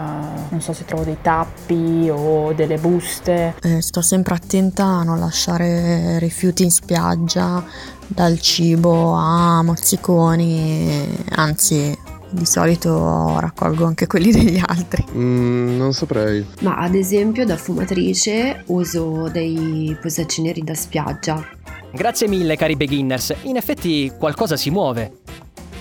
non 0.48 0.62
so 0.62 0.72
se 0.72 0.86
trovo 0.86 1.03
dei 1.03 1.17
tappi 1.22 2.10
o 2.10 2.53
delle 2.53 2.77
buste. 2.77 3.55
Eh, 3.62 3.82
sto 3.82 4.01
sempre 4.01 4.34
attenta 4.34 4.86
a 4.86 5.03
non 5.03 5.20
lasciare 5.20 6.20
rifiuti 6.20 6.63
in 6.63 6.72
spiaggia, 6.72 7.62
dal 8.07 8.39
cibo 8.39 9.13
a 9.13 9.62
mozziconi, 9.63 11.25
anzi 11.29 11.98
di 12.29 12.45
solito 12.45 13.39
raccolgo 13.39 13.86
anche 13.86 14.07
quelli 14.07 14.31
degli 14.33 14.62
altri. 14.65 15.05
Mm, 15.13 15.77
non 15.77 15.93
saprei. 15.93 16.45
Ma 16.62 16.77
ad 16.77 16.95
esempio 16.95 17.45
da 17.45 17.57
fumatrice 17.57 18.63
uso 18.67 19.29
dei 19.29 19.95
posaceneri 20.01 20.62
da 20.63 20.74
spiaggia 20.74 21.62
Grazie 21.95 22.27
mille 22.27 22.55
cari 22.55 22.75
beginners, 22.75 23.36
in 23.43 23.55
effetti 23.55 24.12
qualcosa 24.17 24.57
si 24.57 24.72
muove. 24.72 25.19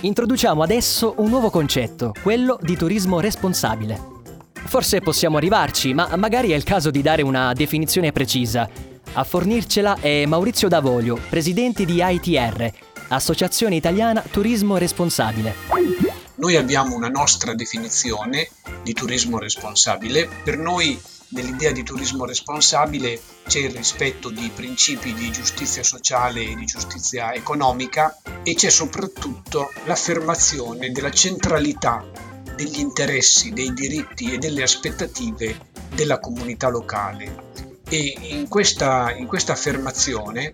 Introduciamo 0.01 0.63
adesso 0.63 1.15
un 1.17 1.31
nuovo 1.31 1.49
concetto, 1.49 2.13
quello 2.23 2.59
di 2.61 2.77
turismo 2.77 3.19
responsabile. 3.19 3.99
Forse 4.53 5.01
possiamo 5.01 5.39
arrivarci, 5.39 5.95
ma 5.95 6.15
magari 6.17 6.51
è 6.51 6.55
il 6.55 6.65
caso 6.65 6.91
di 6.91 7.01
dare 7.01 7.23
una 7.23 7.55
definizione 7.55 8.13
precisa. 8.13 8.69
A 9.15 9.25
fornircela 9.25 9.99
è 10.01 10.25
Maurizio 10.25 10.69
Davolio, 10.69 11.21
presidente 11.29 11.85
di 11.85 12.01
ITR, 12.03 12.73
Associazione 13.09 13.77
Italiana 13.77 14.23
Turismo 14.23 14.79
Responsabile. 14.79 15.55
Noi 16.37 16.57
abbiamo 16.57 16.97
una 16.97 17.09
nostra 17.09 17.55
definizione 17.55 18.49
di 18.83 18.95
turismo 18.95 19.39
responsabile. 19.39 20.27
Per 20.43 20.57
noi 20.57 20.99
nell'idea 21.29 21.73
di 21.73 21.83
turismo 21.83 22.25
responsabile 22.25 23.21
c'è 23.47 23.59
il 23.59 23.73
rispetto 23.73 24.31
di 24.31 24.51
principi 24.55 25.13
di 25.13 25.31
giustizia 25.31 25.83
sociale 25.83 26.43
e 26.43 26.55
di 26.55 26.65
giustizia 26.65 27.35
economica 27.35 28.19
e 28.43 28.55
c'è 28.55 28.71
soprattutto 28.71 29.71
l'affermazione 29.85 30.91
della 30.91 31.11
centralità 31.11 32.03
degli 32.57 32.79
interessi, 32.79 33.51
dei 33.51 33.75
diritti 33.75 34.33
e 34.33 34.39
delle 34.39 34.63
aspettative 34.63 35.69
della 35.95 36.19
comunità 36.19 36.71
locale. 36.71 37.72
E 37.93 38.17
in 38.31 38.49
questa, 38.49 39.15
in 39.15 39.27
questa 39.27 39.53
affermazione 39.53 40.51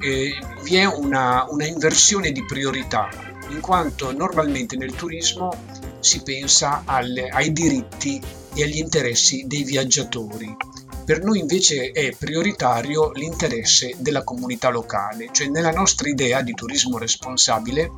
eh, 0.00 0.32
vi 0.62 0.76
è 0.76 0.86
una, 0.86 1.44
una 1.50 1.66
inversione 1.66 2.32
di 2.32 2.42
priorità, 2.46 3.10
in 3.50 3.60
quanto 3.60 4.10
normalmente 4.16 4.74
nel 4.78 4.94
turismo 4.94 5.52
si 6.00 6.22
pensa 6.22 6.84
alle, 6.86 7.28
ai 7.28 7.52
diritti 7.52 8.18
e 8.54 8.62
agli 8.62 8.78
interessi 8.78 9.44
dei 9.46 9.64
viaggiatori. 9.64 10.56
Per 11.04 11.22
noi 11.22 11.40
invece 11.40 11.90
è 11.90 12.16
prioritario 12.16 13.12
l'interesse 13.12 13.94
della 13.98 14.24
comunità 14.24 14.70
locale, 14.70 15.28
cioè 15.30 15.48
nella 15.48 15.72
nostra 15.72 16.08
idea 16.08 16.40
di 16.40 16.54
turismo 16.54 16.96
responsabile, 16.96 17.90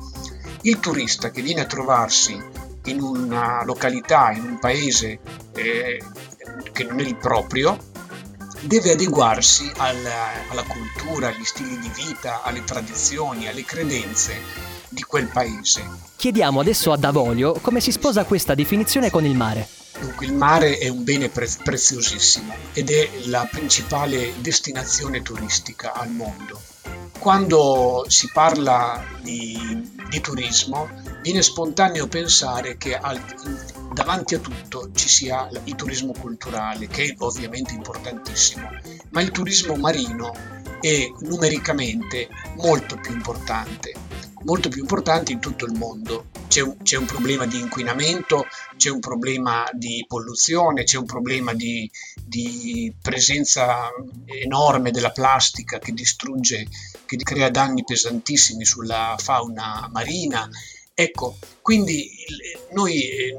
il 0.63 0.81
turista 0.81 1.31
che 1.31 1.41
viene 1.41 1.61
a 1.61 1.65
trovarsi 1.65 2.37
in 2.87 3.01
una 3.01 3.63
località, 3.63 4.31
in 4.31 4.43
un 4.43 4.59
paese 4.59 5.19
eh, 5.55 6.03
che 6.73 6.83
non 6.83 6.99
è 6.99 7.03
il 7.03 7.15
proprio, 7.15 7.89
deve 8.61 8.91
adeguarsi 8.91 9.71
alla, 9.77 10.47
alla, 10.49 10.63
cultura, 10.63 11.27
agli 11.27 11.43
stili 11.43 11.79
di 11.79 11.91
vita, 11.95 12.43
alle 12.43 12.63
tradizioni, 12.63 13.47
alle 13.47 13.63
credenze 13.63 14.39
di 14.89 15.03
quel 15.03 15.27
paese. 15.27 15.83
Chiediamo 16.15 16.59
adesso 16.59 16.91
a 16.91 16.97
Davolio 16.97 17.53
come 17.61 17.79
si 17.79 17.91
sposa 17.91 18.25
questa 18.25 18.53
definizione 18.53 19.09
con 19.09 19.25
il 19.25 19.35
mare. 19.35 19.67
Dunque 19.99 20.25
il 20.25 20.33
mare 20.33 20.77
è 20.77 20.87
un 20.87 21.03
bene 21.03 21.29
pre- 21.29 21.49
preziosissimo 21.63 22.53
ed 22.73 22.89
è 22.89 23.09
la 23.25 23.47
principale 23.49 24.33
destinazione 24.39 25.21
turistica 25.21 25.93
al 25.93 26.09
mondo. 26.09 26.59
Quando 27.19 28.05
si 28.07 28.29
parla 28.33 29.03
di, 29.21 30.00
di 30.11 30.19
turismo 30.19 30.89
viene 31.21 31.41
spontaneo 31.41 32.05
pensare 32.05 32.75
che 32.75 32.97
al, 32.97 33.23
davanti 33.93 34.35
a 34.35 34.39
tutto 34.39 34.91
ci 34.93 35.07
sia 35.07 35.49
il 35.63 35.75
turismo 35.75 36.11
culturale, 36.11 36.87
che 36.87 37.05
è 37.05 37.15
ovviamente 37.19 37.73
importantissimo, 37.73 38.67
ma 39.11 39.21
il 39.21 39.31
turismo 39.31 39.75
marino 39.75 40.33
è 40.81 41.09
numericamente 41.21 42.27
molto 42.57 42.97
più 42.97 43.13
importante 43.13 43.93
molto 44.43 44.69
più 44.69 44.81
importante 44.81 45.31
in 45.31 45.39
tutto 45.39 45.65
il 45.65 45.73
mondo. 45.73 46.29
C'è 46.47 46.61
un, 46.61 46.77
c'è 46.81 46.97
un, 46.97 47.05
problema 47.05 47.45
di 47.45 47.59
inquinamento, 47.59 48.45
c'è 48.75 48.89
un 48.89 48.99
problema 48.99 49.69
di 49.71 50.03
polluzione, 50.07 50.83
c'è 50.83 50.97
un 50.97 51.05
problema 51.05 51.53
di, 51.53 51.89
di, 52.23 52.93
presenza 53.01 53.89
enorme 54.25 54.91
della 54.91 55.11
plastica 55.11 55.79
che 55.79 55.93
distrugge, 55.93 56.67
che 57.17 57.23
crea 57.23 57.49
danni 57.49 57.83
pesantissimi 57.83 58.65
sulla 58.65 59.15
fauna 59.17 59.89
marina. 59.91 60.49
Ecco, 60.93 61.37
quindi 61.61 62.09
noi 62.73 63.35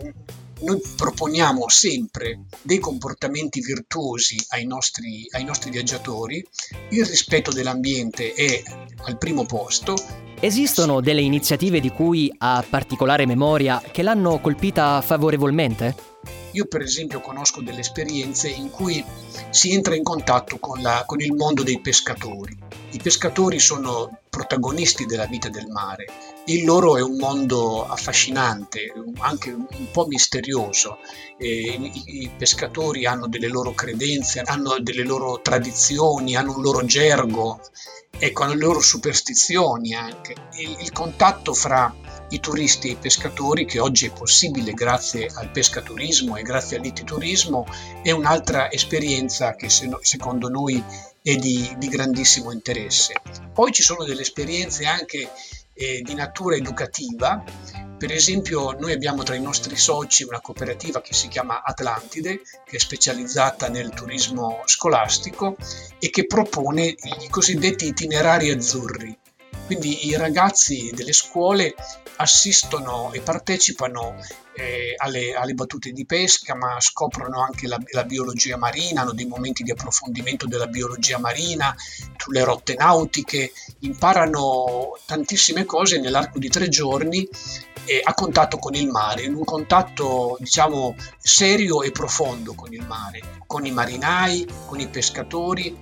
noi 0.62 0.80
proponiamo 0.96 1.68
sempre 1.68 2.44
dei 2.62 2.78
comportamenti 2.78 3.60
virtuosi 3.60 4.36
ai 4.50 4.64
nostri, 4.64 5.26
ai 5.32 5.44
nostri, 5.44 5.70
viaggiatori, 5.70 6.44
il 6.90 7.04
rispetto 7.04 7.52
dell'ambiente 7.52 8.32
è 8.32 8.62
al 9.04 9.18
primo 9.18 9.44
posto. 9.44 9.96
Esistono 10.38 11.00
delle 11.00 11.20
iniziative 11.20 11.80
di 11.80 11.90
cui 11.90 12.32
ha 12.38 12.64
particolare 12.68 13.26
memoria 13.26 13.80
che 13.80 14.02
l'hanno 14.02 14.40
colpita 14.40 15.00
favorevolmente? 15.00 16.41
Io 16.52 16.66
per 16.66 16.82
esempio 16.82 17.21
conosco 17.21 17.61
delle 17.61 17.80
esperienze 17.80 18.49
in 18.49 18.71
cui 18.71 19.04
si 19.50 19.73
entra 19.73 19.94
in 19.94 20.02
contatto 20.02 20.59
con, 20.59 20.80
la, 20.80 21.04
con 21.06 21.21
il 21.21 21.32
mondo 21.32 21.62
dei 21.62 21.80
pescatori. 21.80 22.56
I 22.90 22.99
pescatori 22.99 23.59
sono 23.59 24.21
protagonisti 24.28 25.06
della 25.06 25.26
vita 25.26 25.49
del 25.49 25.66
mare. 25.66 26.06
Il 26.47 26.64
loro 26.64 26.97
è 26.97 27.02
un 27.02 27.16
mondo 27.16 27.87
affascinante, 27.87 28.92
anche 29.18 29.50
un 29.50 29.90
po' 29.90 30.06
misterioso. 30.06 30.99
I, 31.38 32.30
pescatori 32.37 33.06
hanno 33.06 33.28
delle 33.28 33.49
loro 33.49 33.73
credenze, 33.73 34.40
hanno 34.40 34.76
delle 34.80 35.04
loro 35.04 35.40
tradizioni, 35.40 36.37
hanno 36.37 36.54
un 36.56 36.62
loro 36.62 36.85
gergo, 36.85 37.61
ecco, 38.18 38.42
hanno 38.42 38.54
le 38.54 38.61
loro 38.61 38.80
superstizioni 38.80 39.94
anche. 39.94 40.35
Il 40.80 40.92
contatto 40.92 41.54
fra 41.54 41.94
i 42.32 42.40
turisti 42.40 42.88
e 42.88 42.92
i 42.92 42.96
pescatori, 42.96 43.64
che 43.64 43.78
oggi 43.78 44.06
è 44.06 44.12
possibile 44.12 44.72
grazie 44.72 45.30
al 45.34 45.50
pescaturismo 45.50 46.36
e 46.36 46.42
grazie 46.42 46.76
all'ittiturismo, 46.76 47.66
è 48.02 48.10
un'altra 48.10 48.70
esperienza 48.70 49.54
che 49.54 49.68
secondo 49.68 50.48
noi 50.48 50.82
è 51.22 51.36
di, 51.36 51.74
di 51.78 51.88
grandissimo 51.88 52.52
interesse. 52.52 53.14
Poi 53.52 53.72
ci 53.72 53.82
sono 53.82 54.04
delle 54.04 54.22
esperienze 54.22 54.84
anche 54.84 55.30
eh, 55.74 56.02
di 56.02 56.14
natura 56.14 56.56
educativa 56.56 57.42
per 58.02 58.10
esempio 58.10 58.72
noi 58.72 58.90
abbiamo 58.90 59.22
tra 59.22 59.36
i 59.36 59.40
nostri 59.40 59.76
soci 59.76 60.24
una 60.24 60.40
cooperativa 60.40 61.00
che 61.00 61.14
si 61.14 61.28
chiama 61.28 61.62
Atlantide, 61.62 62.40
che 62.64 62.74
è 62.74 62.78
specializzata 62.80 63.68
nel 63.68 63.90
turismo 63.90 64.62
scolastico 64.64 65.56
e 66.00 66.10
che 66.10 66.26
propone 66.26 66.82
i 66.86 67.28
cosiddetti 67.30 67.86
itinerari 67.86 68.50
azzurri. 68.50 69.16
Quindi 69.72 70.06
i 70.06 70.16
ragazzi 70.18 70.90
delle 70.94 71.14
scuole 71.14 71.74
assistono 72.16 73.10
e 73.14 73.22
partecipano 73.22 74.16
eh, 74.54 74.92
alle, 74.98 75.32
alle, 75.32 75.54
battute 75.54 75.92
di 75.92 76.04
pesca, 76.04 76.54
ma 76.54 76.76
scoprono 76.78 77.40
anche 77.40 77.66
la, 77.66 77.78
la, 77.92 78.04
biologia 78.04 78.58
marina, 78.58 79.00
hanno 79.00 79.14
dei 79.14 79.24
momenti 79.24 79.62
di 79.62 79.70
approfondimento 79.70 80.46
della 80.46 80.66
biologia 80.66 81.18
marina, 81.18 81.74
sulle 82.18 82.44
rotte 82.44 82.74
nautiche, 82.74 83.52
imparano 83.78 84.98
tantissime 85.06 85.64
cose 85.64 85.98
nell'arco 85.98 86.38
di 86.38 86.50
tre 86.50 86.68
giorni 86.68 87.26
eh, 87.86 88.02
a 88.04 88.12
contatto 88.12 88.58
con 88.58 88.74
il 88.74 88.88
mare, 88.88 89.22
in 89.22 89.34
un 89.34 89.44
contatto 89.44 90.36
diciamo 90.38 90.96
serio 91.16 91.80
e 91.80 91.92
profondo 91.92 92.52
con 92.52 92.74
il 92.74 92.84
mare, 92.86 93.22
con 93.46 93.64
i 93.64 93.70
marinai, 93.70 94.46
con 94.66 94.80
i 94.80 94.88
pescatori. 94.88 95.74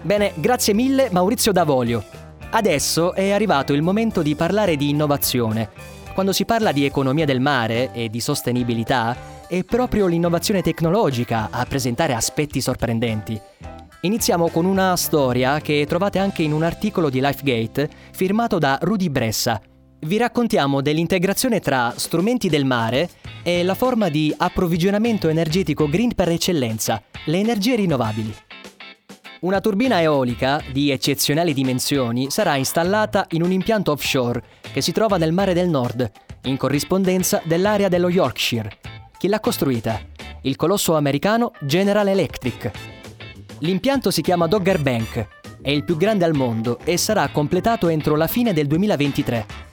Bene, 0.00 0.32
grazie 0.36 0.72
mille 0.72 1.10
Maurizio 1.10 1.52
Davolio. 1.52 2.27
Adesso 2.50 3.14
è 3.14 3.30
arrivato 3.30 3.72
il 3.72 3.82
momento 3.82 4.22
di 4.22 4.34
parlare 4.34 4.76
di 4.76 4.88
innovazione. 4.88 5.70
Quando 6.14 6.32
si 6.32 6.44
parla 6.44 6.72
di 6.72 6.84
economia 6.84 7.24
del 7.24 7.40
mare 7.40 7.92
e 7.92 8.08
di 8.08 8.20
sostenibilità, 8.20 9.16
è 9.46 9.62
proprio 9.64 10.06
l'innovazione 10.06 10.62
tecnologica 10.62 11.48
a 11.50 11.64
presentare 11.66 12.14
aspetti 12.14 12.60
sorprendenti. 12.60 13.40
Iniziamo 14.00 14.48
con 14.48 14.64
una 14.64 14.96
storia 14.96 15.60
che 15.60 15.84
trovate 15.86 16.18
anche 16.18 16.42
in 16.42 16.52
un 16.52 16.62
articolo 16.62 17.10
di 17.10 17.20
Lifegate 17.20 17.88
firmato 18.12 18.58
da 18.58 18.78
Rudy 18.80 19.08
Bressa, 19.08 19.60
vi 20.02 20.16
raccontiamo 20.16 20.80
dell'integrazione 20.80 21.58
tra 21.58 21.92
strumenti 21.96 22.48
del 22.48 22.64
mare 22.64 23.10
e 23.42 23.64
la 23.64 23.74
forma 23.74 24.08
di 24.08 24.32
approvvigionamento 24.36 25.28
energetico 25.28 25.88
green 25.88 26.14
per 26.14 26.28
eccellenza, 26.28 27.02
le 27.24 27.38
energie 27.38 27.74
rinnovabili. 27.74 28.32
Una 29.40 29.60
turbina 29.60 30.00
eolica 30.00 30.62
di 30.72 30.90
eccezionali 30.90 31.54
dimensioni 31.54 32.30
sarà 32.30 32.56
installata 32.56 33.26
in 33.30 33.42
un 33.42 33.52
impianto 33.52 33.92
offshore 33.92 34.42
che 34.72 34.80
si 34.80 34.92
trova 34.92 35.16
nel 35.16 35.32
mare 35.32 35.54
del 35.54 35.68
nord, 35.68 36.10
in 36.44 36.56
corrispondenza 36.56 37.40
dell'area 37.44 37.88
dello 37.88 38.08
Yorkshire. 38.08 38.78
Chi 39.16 39.28
l'ha 39.28 39.40
costruita? 39.40 40.00
Il 40.42 40.56
colosso 40.56 40.96
americano 40.96 41.52
General 41.60 42.06
Electric. 42.08 42.70
L'impianto 43.60 44.10
si 44.10 44.22
chiama 44.22 44.46
Dogger 44.46 44.80
Bank, 44.80 45.26
è 45.62 45.70
il 45.70 45.84
più 45.84 45.96
grande 45.96 46.24
al 46.24 46.34
mondo 46.34 46.78
e 46.84 46.96
sarà 46.96 47.28
completato 47.28 47.88
entro 47.88 48.16
la 48.16 48.26
fine 48.26 48.52
del 48.52 48.66
2023 48.66 49.66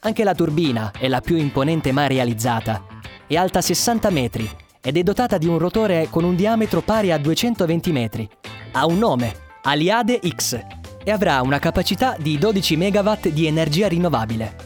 anche 0.00 0.22
la 0.22 0.34
turbina 0.34 0.92
è 0.96 1.08
la 1.08 1.20
più 1.20 1.36
imponente 1.36 1.90
mai 1.90 2.06
realizzata. 2.06 2.84
È 3.26 3.34
alta 3.34 3.60
60 3.60 4.10
metri 4.10 4.48
ed 4.80 4.96
è 4.96 5.02
dotata 5.02 5.38
di 5.38 5.48
un 5.48 5.58
rotore 5.58 6.06
con 6.08 6.22
un 6.22 6.36
diametro 6.36 6.82
pari 6.82 7.10
a 7.10 7.18
220 7.18 7.92
metri. 7.92 8.28
Ha 8.72 8.84
un 8.84 8.98
nome, 8.98 9.34
Aliade 9.62 10.20
X, 10.26 10.60
e 11.02 11.10
avrà 11.10 11.40
una 11.40 11.58
capacità 11.58 12.16
di 12.18 12.36
12 12.36 12.76
MW 12.76 13.28
di 13.30 13.46
energia 13.46 13.88
rinnovabile. 13.88 14.56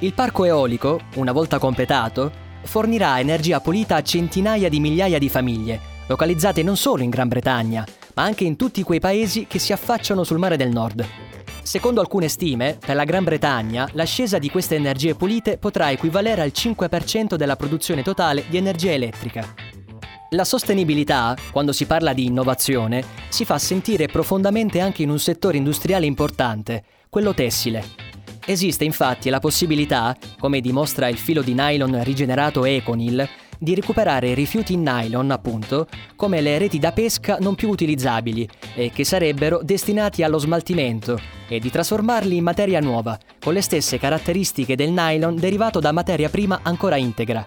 Il 0.00 0.14
parco 0.14 0.44
eolico, 0.44 1.00
una 1.16 1.32
volta 1.32 1.58
completato, 1.58 2.30
fornirà 2.62 3.18
energia 3.18 3.60
pulita 3.60 3.96
a 3.96 4.02
centinaia 4.02 4.68
di 4.68 4.78
migliaia 4.78 5.18
di 5.18 5.28
famiglie, 5.28 5.80
localizzate 6.06 6.62
non 6.62 6.76
solo 6.76 7.02
in 7.02 7.10
Gran 7.10 7.28
Bretagna, 7.28 7.84
ma 8.14 8.22
anche 8.22 8.44
in 8.44 8.56
tutti 8.56 8.82
quei 8.84 9.00
paesi 9.00 9.46
che 9.48 9.58
si 9.58 9.72
affacciano 9.72 10.22
sul 10.22 10.38
mare 10.38 10.56
del 10.56 10.70
nord. 10.70 11.04
Secondo 11.62 12.00
alcune 12.00 12.28
stime, 12.28 12.78
per 12.78 12.94
la 12.94 13.04
Gran 13.04 13.24
Bretagna 13.24 13.88
l'ascesa 13.92 14.38
di 14.38 14.50
queste 14.50 14.76
energie 14.76 15.16
pulite 15.16 15.58
potrà 15.58 15.90
equivalere 15.90 16.42
al 16.42 16.52
5% 16.54 17.34
della 17.34 17.56
produzione 17.56 18.02
totale 18.02 18.44
di 18.48 18.56
energia 18.56 18.92
elettrica. 18.92 19.65
La 20.30 20.44
sostenibilità, 20.44 21.36
quando 21.52 21.70
si 21.70 21.86
parla 21.86 22.12
di 22.12 22.26
innovazione, 22.26 23.04
si 23.28 23.44
fa 23.44 23.58
sentire 23.58 24.06
profondamente 24.06 24.80
anche 24.80 25.04
in 25.04 25.10
un 25.10 25.20
settore 25.20 25.56
industriale 25.56 26.04
importante, 26.04 26.82
quello 27.08 27.32
tessile. 27.32 27.84
Esiste 28.44 28.82
infatti 28.82 29.30
la 29.30 29.38
possibilità, 29.38 30.16
come 30.40 30.60
dimostra 30.60 31.06
il 31.08 31.16
filo 31.16 31.42
di 31.42 31.54
nylon 31.54 32.02
rigenerato 32.02 32.64
Econil, 32.64 33.28
di 33.58 33.76
recuperare 33.76 34.34
rifiuti 34.34 34.72
in 34.72 34.82
nylon, 34.82 35.30
appunto, 35.30 35.86
come 36.16 36.40
le 36.40 36.58
reti 36.58 36.80
da 36.80 36.90
pesca 36.90 37.38
non 37.40 37.54
più 37.54 37.68
utilizzabili 37.68 38.48
e 38.74 38.90
che 38.90 39.04
sarebbero 39.04 39.60
destinati 39.62 40.24
allo 40.24 40.38
smaltimento 40.38 41.20
e 41.48 41.60
di 41.60 41.70
trasformarli 41.70 42.36
in 42.36 42.42
materia 42.42 42.80
nuova, 42.80 43.16
con 43.38 43.54
le 43.54 43.62
stesse 43.62 43.96
caratteristiche 43.96 44.74
del 44.74 44.90
nylon 44.90 45.36
derivato 45.36 45.78
da 45.78 45.92
materia 45.92 46.28
prima 46.28 46.58
ancora 46.62 46.96
integra. 46.96 47.44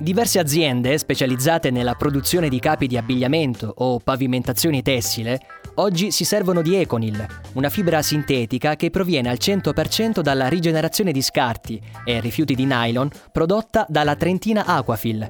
Diverse 0.00 0.38
aziende 0.38 0.96
specializzate 0.96 1.72
nella 1.72 1.94
produzione 1.94 2.48
di 2.48 2.60
capi 2.60 2.86
di 2.86 2.96
abbigliamento 2.96 3.72
o 3.78 3.98
pavimentazioni 3.98 4.80
tessile 4.80 5.40
oggi 5.74 6.12
si 6.12 6.24
servono 6.24 6.62
di 6.62 6.76
Econil, 6.76 7.26
una 7.54 7.68
fibra 7.68 8.00
sintetica 8.00 8.76
che 8.76 8.90
proviene 8.90 9.28
al 9.28 9.38
100% 9.40 10.20
dalla 10.20 10.46
rigenerazione 10.46 11.10
di 11.10 11.20
scarti 11.20 11.82
e 12.04 12.20
rifiuti 12.20 12.54
di 12.54 12.64
nylon 12.64 13.10
prodotta 13.32 13.86
dalla 13.88 14.14
trentina 14.14 14.66
Aquafil. 14.66 15.28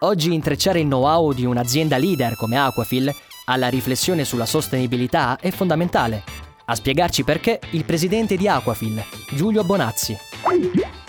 Oggi 0.00 0.34
intrecciare 0.34 0.80
il 0.80 0.86
know-how 0.86 1.32
di 1.32 1.46
un'azienda 1.46 1.96
leader 1.96 2.36
come 2.36 2.58
Aquafil 2.58 3.10
alla 3.46 3.68
riflessione 3.68 4.24
sulla 4.24 4.46
sostenibilità 4.46 5.38
è 5.40 5.50
fondamentale. 5.50 6.22
A 6.66 6.74
spiegarci 6.74 7.24
perché 7.24 7.60
il 7.70 7.84
presidente 7.84 8.36
di 8.36 8.46
Aquafil, 8.46 9.02
Giulio 9.34 9.64
Bonazzi. 9.64 10.16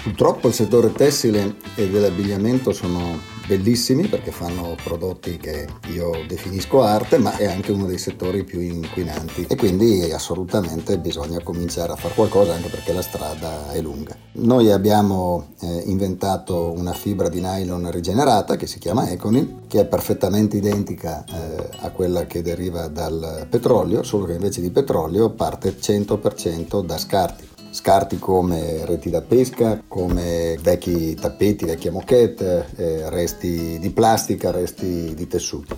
Purtroppo 0.07 0.47
il 0.47 0.53
settore 0.53 0.93
tessile 0.93 1.57
e 1.75 1.89
dell'abbigliamento 1.89 2.71
sono 2.71 3.19
bellissimi 3.45 4.07
perché 4.07 4.31
fanno 4.31 4.73
prodotti 4.81 5.35
che 5.35 5.67
io 5.91 6.11
definisco 6.25 6.81
arte, 6.81 7.17
ma 7.17 7.35
è 7.35 7.45
anche 7.45 7.73
uno 7.73 7.87
dei 7.87 7.97
settori 7.97 8.45
più 8.45 8.61
inquinanti 8.61 9.45
e 9.49 9.57
quindi 9.57 10.09
assolutamente 10.09 10.97
bisogna 10.97 11.43
cominciare 11.43 11.91
a 11.91 11.97
fare 11.97 12.13
qualcosa 12.13 12.53
anche 12.53 12.69
perché 12.69 12.93
la 12.93 13.01
strada 13.01 13.69
è 13.73 13.81
lunga. 13.81 14.15
Noi 14.39 14.71
abbiamo 14.71 15.47
eh, 15.59 15.83
inventato 15.87 16.71
una 16.71 16.93
fibra 16.93 17.27
di 17.27 17.41
nylon 17.41 17.91
rigenerata 17.91 18.55
che 18.55 18.65
si 18.65 18.79
chiama 18.79 19.09
Econil, 19.09 19.63
che 19.67 19.81
è 19.81 19.85
perfettamente 19.85 20.55
identica 20.55 21.25
eh, 21.25 21.69
a 21.81 21.89
quella 21.91 22.25
che 22.25 22.41
deriva 22.41 22.87
dal 22.87 23.45
petrolio, 23.49 24.03
solo 24.03 24.23
che 24.23 24.33
invece 24.33 24.61
di 24.61 24.71
petrolio 24.71 25.31
parte 25.31 25.77
100% 25.77 26.81
da 26.81 26.97
scarti 26.97 27.55
scarti 27.77 28.17
come 28.17 28.83
reti 28.85 29.11
da 29.11 29.21
pesca, 29.21 29.83
come 29.87 30.57
vecchi 30.59 31.13
tappeti, 31.13 31.65
vecchie 31.65 31.91
moquette, 31.91 32.65
eh, 32.75 33.09
resti 33.11 33.77
di 33.77 33.89
plastica, 33.91 34.49
resti 34.49 35.13
di 35.13 35.27
tessuti 35.27 35.75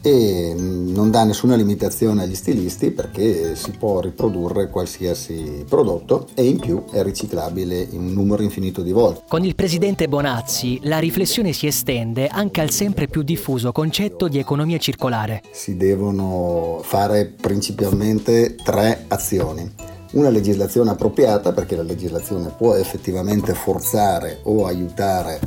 e 0.00 0.54
non 0.56 1.10
dà 1.10 1.24
nessuna 1.24 1.56
limitazione 1.56 2.22
agli 2.22 2.34
stilisti 2.34 2.90
perché 2.90 3.56
si 3.56 3.72
può 3.72 4.00
riprodurre 4.00 4.68
qualsiasi 4.70 5.64
prodotto 5.68 6.28
e 6.34 6.44
in 6.44 6.58
più 6.60 6.84
è 6.92 7.02
riciclabile 7.02 7.80
in 7.80 8.00
un 8.00 8.12
numero 8.12 8.42
infinito 8.42 8.82
di 8.82 8.92
volte. 8.92 9.22
Con 9.26 9.44
il 9.44 9.54
presidente 9.54 10.06
Bonazzi 10.06 10.80
la 10.82 10.98
riflessione 10.98 11.52
si 11.52 11.66
estende 11.66 12.28
anche 12.28 12.60
al 12.60 12.70
sempre 12.70 13.08
più 13.08 13.22
diffuso 13.22 13.72
concetto 13.72 14.28
di 14.28 14.38
economia 14.38 14.78
circolare. 14.78 15.42
Si 15.50 15.76
devono 15.76 16.80
fare 16.82 17.24
principalmente 17.26 18.54
tre 18.54 19.04
azioni 19.08 19.96
una 20.12 20.30
legislazione 20.30 20.90
appropriata 20.90 21.52
perché 21.52 21.76
la 21.76 21.82
legislazione 21.82 22.52
può 22.56 22.74
effettivamente 22.74 23.52
forzare 23.54 24.40
o 24.44 24.66
aiutare 24.66 25.40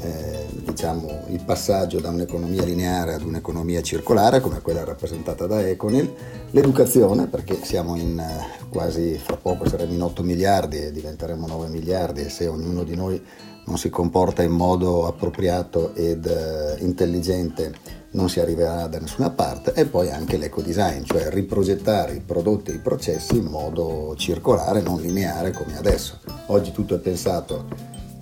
eh, 0.00 0.46
diciamo, 0.64 1.24
il 1.28 1.42
passaggio 1.44 2.00
da 2.00 2.10
un'economia 2.10 2.64
lineare 2.64 3.14
ad 3.14 3.22
un'economia 3.22 3.80
circolare 3.82 4.40
come 4.40 4.60
quella 4.60 4.84
rappresentata 4.84 5.46
da 5.46 5.66
Econil, 5.66 6.12
l'educazione 6.50 7.26
perché 7.26 7.58
siamo 7.62 7.96
in 7.96 8.18
eh, 8.18 8.66
quasi 8.68 9.18
fra 9.22 9.36
poco 9.36 9.68
saremo 9.68 9.92
in 9.92 10.02
8 10.02 10.22
miliardi 10.22 10.78
e 10.78 10.92
diventeremo 10.92 11.46
9 11.46 11.68
miliardi 11.68 12.22
e 12.22 12.28
se 12.28 12.46
ognuno 12.46 12.82
di 12.82 12.96
noi 12.96 13.22
non 13.66 13.76
si 13.76 13.90
comporta 13.90 14.42
in 14.42 14.52
modo 14.52 15.06
appropriato 15.06 15.94
ed 15.94 16.26
eh, 16.26 16.82
intelligente 16.82 17.72
non 18.12 18.28
si 18.28 18.40
arriverà 18.40 18.86
da 18.86 18.98
nessuna 18.98 19.30
parte 19.30 19.72
e 19.74 19.84
poi 19.86 20.10
anche 20.10 20.36
l'ecodesign, 20.36 21.02
cioè 21.04 21.28
riprogettare 21.30 22.14
i 22.14 22.20
prodotti 22.20 22.70
e 22.70 22.74
i 22.74 22.78
processi 22.78 23.36
in 23.36 23.44
modo 23.44 24.14
circolare, 24.16 24.80
non 24.80 25.00
lineare 25.00 25.52
come 25.52 25.76
adesso. 25.76 26.18
Oggi 26.46 26.72
tutto 26.72 26.94
è 26.94 26.98
pensato 26.98 27.66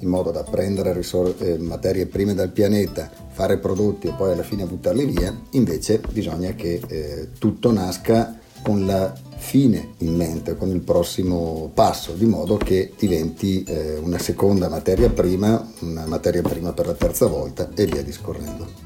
in 0.00 0.08
modo 0.08 0.30
da 0.30 0.42
prendere 0.42 0.92
risor- 0.92 1.40
eh, 1.40 1.56
materie 1.58 2.06
prime 2.06 2.34
dal 2.34 2.50
pianeta, 2.50 3.10
fare 3.30 3.58
prodotti 3.58 4.08
e 4.08 4.12
poi 4.12 4.32
alla 4.32 4.42
fine 4.42 4.64
buttarli 4.64 5.06
via, 5.06 5.34
invece 5.50 6.00
bisogna 6.10 6.52
che 6.52 6.80
eh, 6.86 7.28
tutto 7.38 7.72
nasca 7.72 8.38
con 8.62 8.84
la 8.84 9.14
fine 9.36 9.94
in 9.98 10.16
mente, 10.16 10.56
con 10.56 10.68
il 10.70 10.80
prossimo 10.80 11.70
passo, 11.72 12.12
di 12.12 12.26
modo 12.26 12.56
che 12.56 12.92
diventi 12.98 13.62
eh, 13.62 13.96
una 13.96 14.18
seconda 14.18 14.68
materia 14.68 15.08
prima, 15.08 15.64
una 15.80 16.06
materia 16.06 16.42
prima 16.42 16.72
per 16.72 16.86
la 16.86 16.94
terza 16.94 17.26
volta 17.26 17.68
e 17.74 17.86
via 17.86 18.02
discorrendo. 18.02 18.85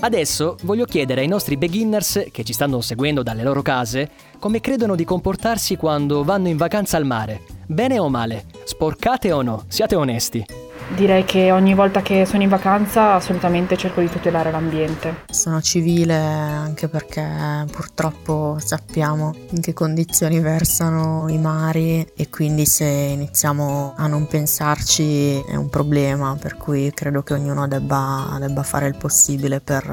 Adesso 0.00 0.56
voglio 0.62 0.84
chiedere 0.84 1.22
ai 1.22 1.26
nostri 1.26 1.56
beginners 1.56 2.26
che 2.30 2.44
ci 2.44 2.52
stanno 2.52 2.80
seguendo 2.80 3.24
dalle 3.24 3.42
loro 3.42 3.62
case 3.62 4.08
come 4.38 4.60
credono 4.60 4.94
di 4.94 5.04
comportarsi 5.04 5.76
quando 5.76 6.22
vanno 6.22 6.46
in 6.46 6.56
vacanza 6.56 6.96
al 6.96 7.04
mare. 7.04 7.42
Bene 7.66 7.98
o 7.98 8.08
male? 8.08 8.44
Sporcate 8.64 9.32
o 9.32 9.42
no? 9.42 9.64
Siate 9.66 9.96
onesti. 9.96 10.67
Direi 10.94 11.24
che 11.24 11.52
ogni 11.52 11.74
volta 11.74 12.00
che 12.00 12.24
sono 12.24 12.42
in 12.42 12.48
vacanza 12.48 13.14
assolutamente 13.14 13.76
cerco 13.76 14.00
di 14.00 14.08
tutelare 14.08 14.50
l'ambiente. 14.50 15.24
Sono 15.30 15.60
civile 15.60 16.14
anche 16.14 16.88
perché 16.88 17.66
purtroppo 17.70 18.56
sappiamo 18.58 19.34
in 19.50 19.60
che 19.60 19.74
condizioni 19.74 20.40
versano 20.40 21.28
i 21.28 21.38
mari 21.38 22.06
e 22.16 22.28
quindi 22.30 22.64
se 22.64 22.84
iniziamo 22.84 23.94
a 23.96 24.06
non 24.06 24.26
pensarci 24.26 25.40
è 25.46 25.56
un 25.56 25.68
problema, 25.68 26.36
per 26.40 26.56
cui 26.56 26.90
credo 26.94 27.22
che 27.22 27.34
ognuno 27.34 27.68
debba, 27.68 28.36
debba 28.40 28.62
fare 28.62 28.86
il 28.86 28.96
possibile 28.96 29.60
per, 29.60 29.84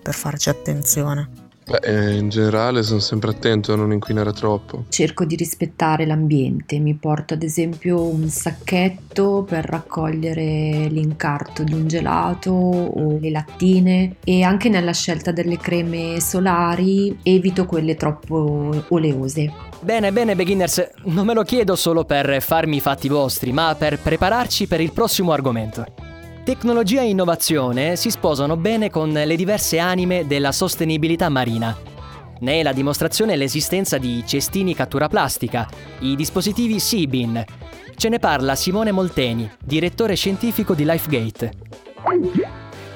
per 0.00 0.14
farci 0.14 0.48
attenzione. 0.48 1.45
Beh, 1.68 1.80
eh, 1.82 2.14
in 2.14 2.28
generale 2.28 2.84
sono 2.84 3.00
sempre 3.00 3.30
attento 3.30 3.72
a 3.72 3.76
non 3.76 3.92
inquinare 3.92 4.32
troppo. 4.32 4.84
Cerco 4.88 5.24
di 5.24 5.34
rispettare 5.34 6.06
l'ambiente, 6.06 6.78
mi 6.78 6.94
porto 6.94 7.34
ad 7.34 7.42
esempio 7.42 8.02
un 8.02 8.28
sacchetto 8.28 9.42
per 9.42 9.64
raccogliere 9.64 10.86
l'incarto 10.88 11.64
di 11.64 11.72
un 11.72 11.88
gelato 11.88 12.52
o 12.52 13.18
le 13.18 13.30
lattine 13.30 14.14
e 14.22 14.44
anche 14.44 14.68
nella 14.68 14.92
scelta 14.92 15.32
delle 15.32 15.56
creme 15.56 16.20
solari 16.20 17.18
evito 17.24 17.66
quelle 17.66 17.96
troppo 17.96 18.84
oleose. 18.90 19.52
Bene, 19.80 20.12
bene 20.12 20.36
beginners, 20.36 20.88
non 21.06 21.26
me 21.26 21.34
lo 21.34 21.42
chiedo 21.42 21.74
solo 21.74 22.04
per 22.04 22.40
farmi 22.42 22.76
i 22.76 22.80
fatti 22.80 23.08
vostri, 23.08 23.50
ma 23.52 23.74
per 23.76 23.98
prepararci 23.98 24.68
per 24.68 24.80
il 24.80 24.92
prossimo 24.92 25.32
argomento. 25.32 25.84
Tecnologia 26.46 27.00
e 27.00 27.08
innovazione 27.08 27.96
si 27.96 28.08
sposano 28.08 28.56
bene 28.56 28.88
con 28.88 29.10
le 29.10 29.34
diverse 29.34 29.80
anime 29.80 30.28
della 30.28 30.52
sostenibilità 30.52 31.28
marina. 31.28 31.76
Ne 32.38 32.60
è 32.60 32.62
la 32.62 32.72
dimostrazione 32.72 33.34
l'esistenza 33.34 33.98
di 33.98 34.22
cestini 34.24 34.72
cattura 34.72 35.08
plastica, 35.08 35.68
i 36.02 36.14
dispositivi 36.14 36.78
Seabin. 36.78 37.44
Ce 37.96 38.08
ne 38.08 38.20
parla 38.20 38.54
Simone 38.54 38.92
Molteni, 38.92 39.50
direttore 39.58 40.14
scientifico 40.14 40.74
di 40.74 40.84
LifeGate. 40.84 41.52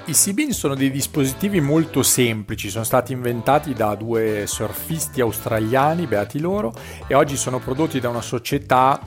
I 0.05 0.15
Seabin 0.15 0.53
sono 0.53 0.77
dei 0.77 0.93
dispositivi 0.93 1.61
molto 1.61 2.05
semplici, 2.05 2.71
sono 2.71 2.85
stati 2.85 3.13
inventati 3.13 3.73
da 3.73 3.97
due 3.97 4.45
surfisti 4.47 5.21
australiani, 5.21 6.07
beati 6.07 6.39
loro, 6.39 6.73
e 7.09 7.15
oggi 7.15 7.37
sono 7.37 7.59
prodotti 7.59 7.99
da 7.99 8.11
una 8.11 8.23
società 8.23 9.01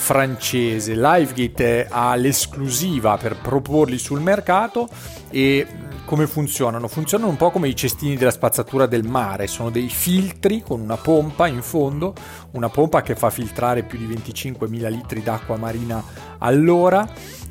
francese. 0.00 0.94
Livegate 0.94 1.86
ha 1.88 2.14
l'esclusiva 2.16 3.16
per 3.18 3.36
proporli 3.36 3.98
sul 3.98 4.20
mercato 4.20 4.88
e 5.30 5.66
come 6.06 6.26
funzionano? 6.26 6.88
Funzionano 6.88 7.30
un 7.30 7.36
po' 7.36 7.50
come 7.50 7.68
i 7.68 7.76
cestini 7.76 8.16
della 8.16 8.32
spazzatura 8.32 8.86
del 8.86 9.06
mare, 9.06 9.46
sono 9.46 9.70
dei 9.70 9.88
filtri 9.88 10.62
con 10.62 10.80
una 10.80 10.96
pompa 10.96 11.46
in 11.46 11.62
fondo, 11.62 12.14
una 12.52 12.68
pompa 12.68 13.02
che 13.02 13.14
fa 13.14 13.30
filtrare 13.30 13.84
più 13.84 13.98
di 13.98 14.08
25.000 14.08 14.88
litri 14.88 15.22
d'acqua 15.22 15.56
marina 15.56 16.02
all'ora 16.38 17.08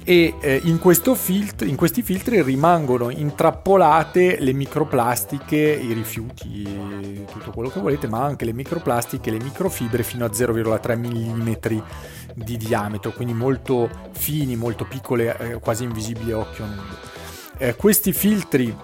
e 0.09 0.33
eh, 0.39 0.59
in, 0.63 0.79
filtro, 1.13 1.67
in, 1.67 1.75
questi 1.75 2.01
filtri 2.01 2.41
rimangono 2.41 3.11
intrappolate 3.11 4.37
le 4.39 4.53
microplastiche, 4.53 5.55
i 5.55 5.93
rifiuti, 5.93 7.27
tutto 7.31 7.51
quello 7.51 7.69
che 7.69 7.79
volete, 7.79 8.07
ma 8.07 8.23
anche 8.23 8.43
le 8.43 8.53
microplastiche, 8.53 9.29
le 9.29 9.37
microfibre 9.37 10.01
fino 10.01 10.25
a 10.25 10.29
0,3 10.29 10.97
mm 10.97 11.83
di 12.33 12.57
diametro, 12.57 13.11
quindi 13.11 13.35
molto 13.35 13.87
fini, 14.13 14.55
molto 14.55 14.85
piccole, 14.85 15.37
eh, 15.37 15.59
quasi 15.59 15.83
invisibili 15.83 16.31
a 16.31 16.39
occhio 16.39 16.65
nudo. 16.65 16.97
Eh, 17.59 17.75
questi 17.75 18.11
filtri 18.11 18.75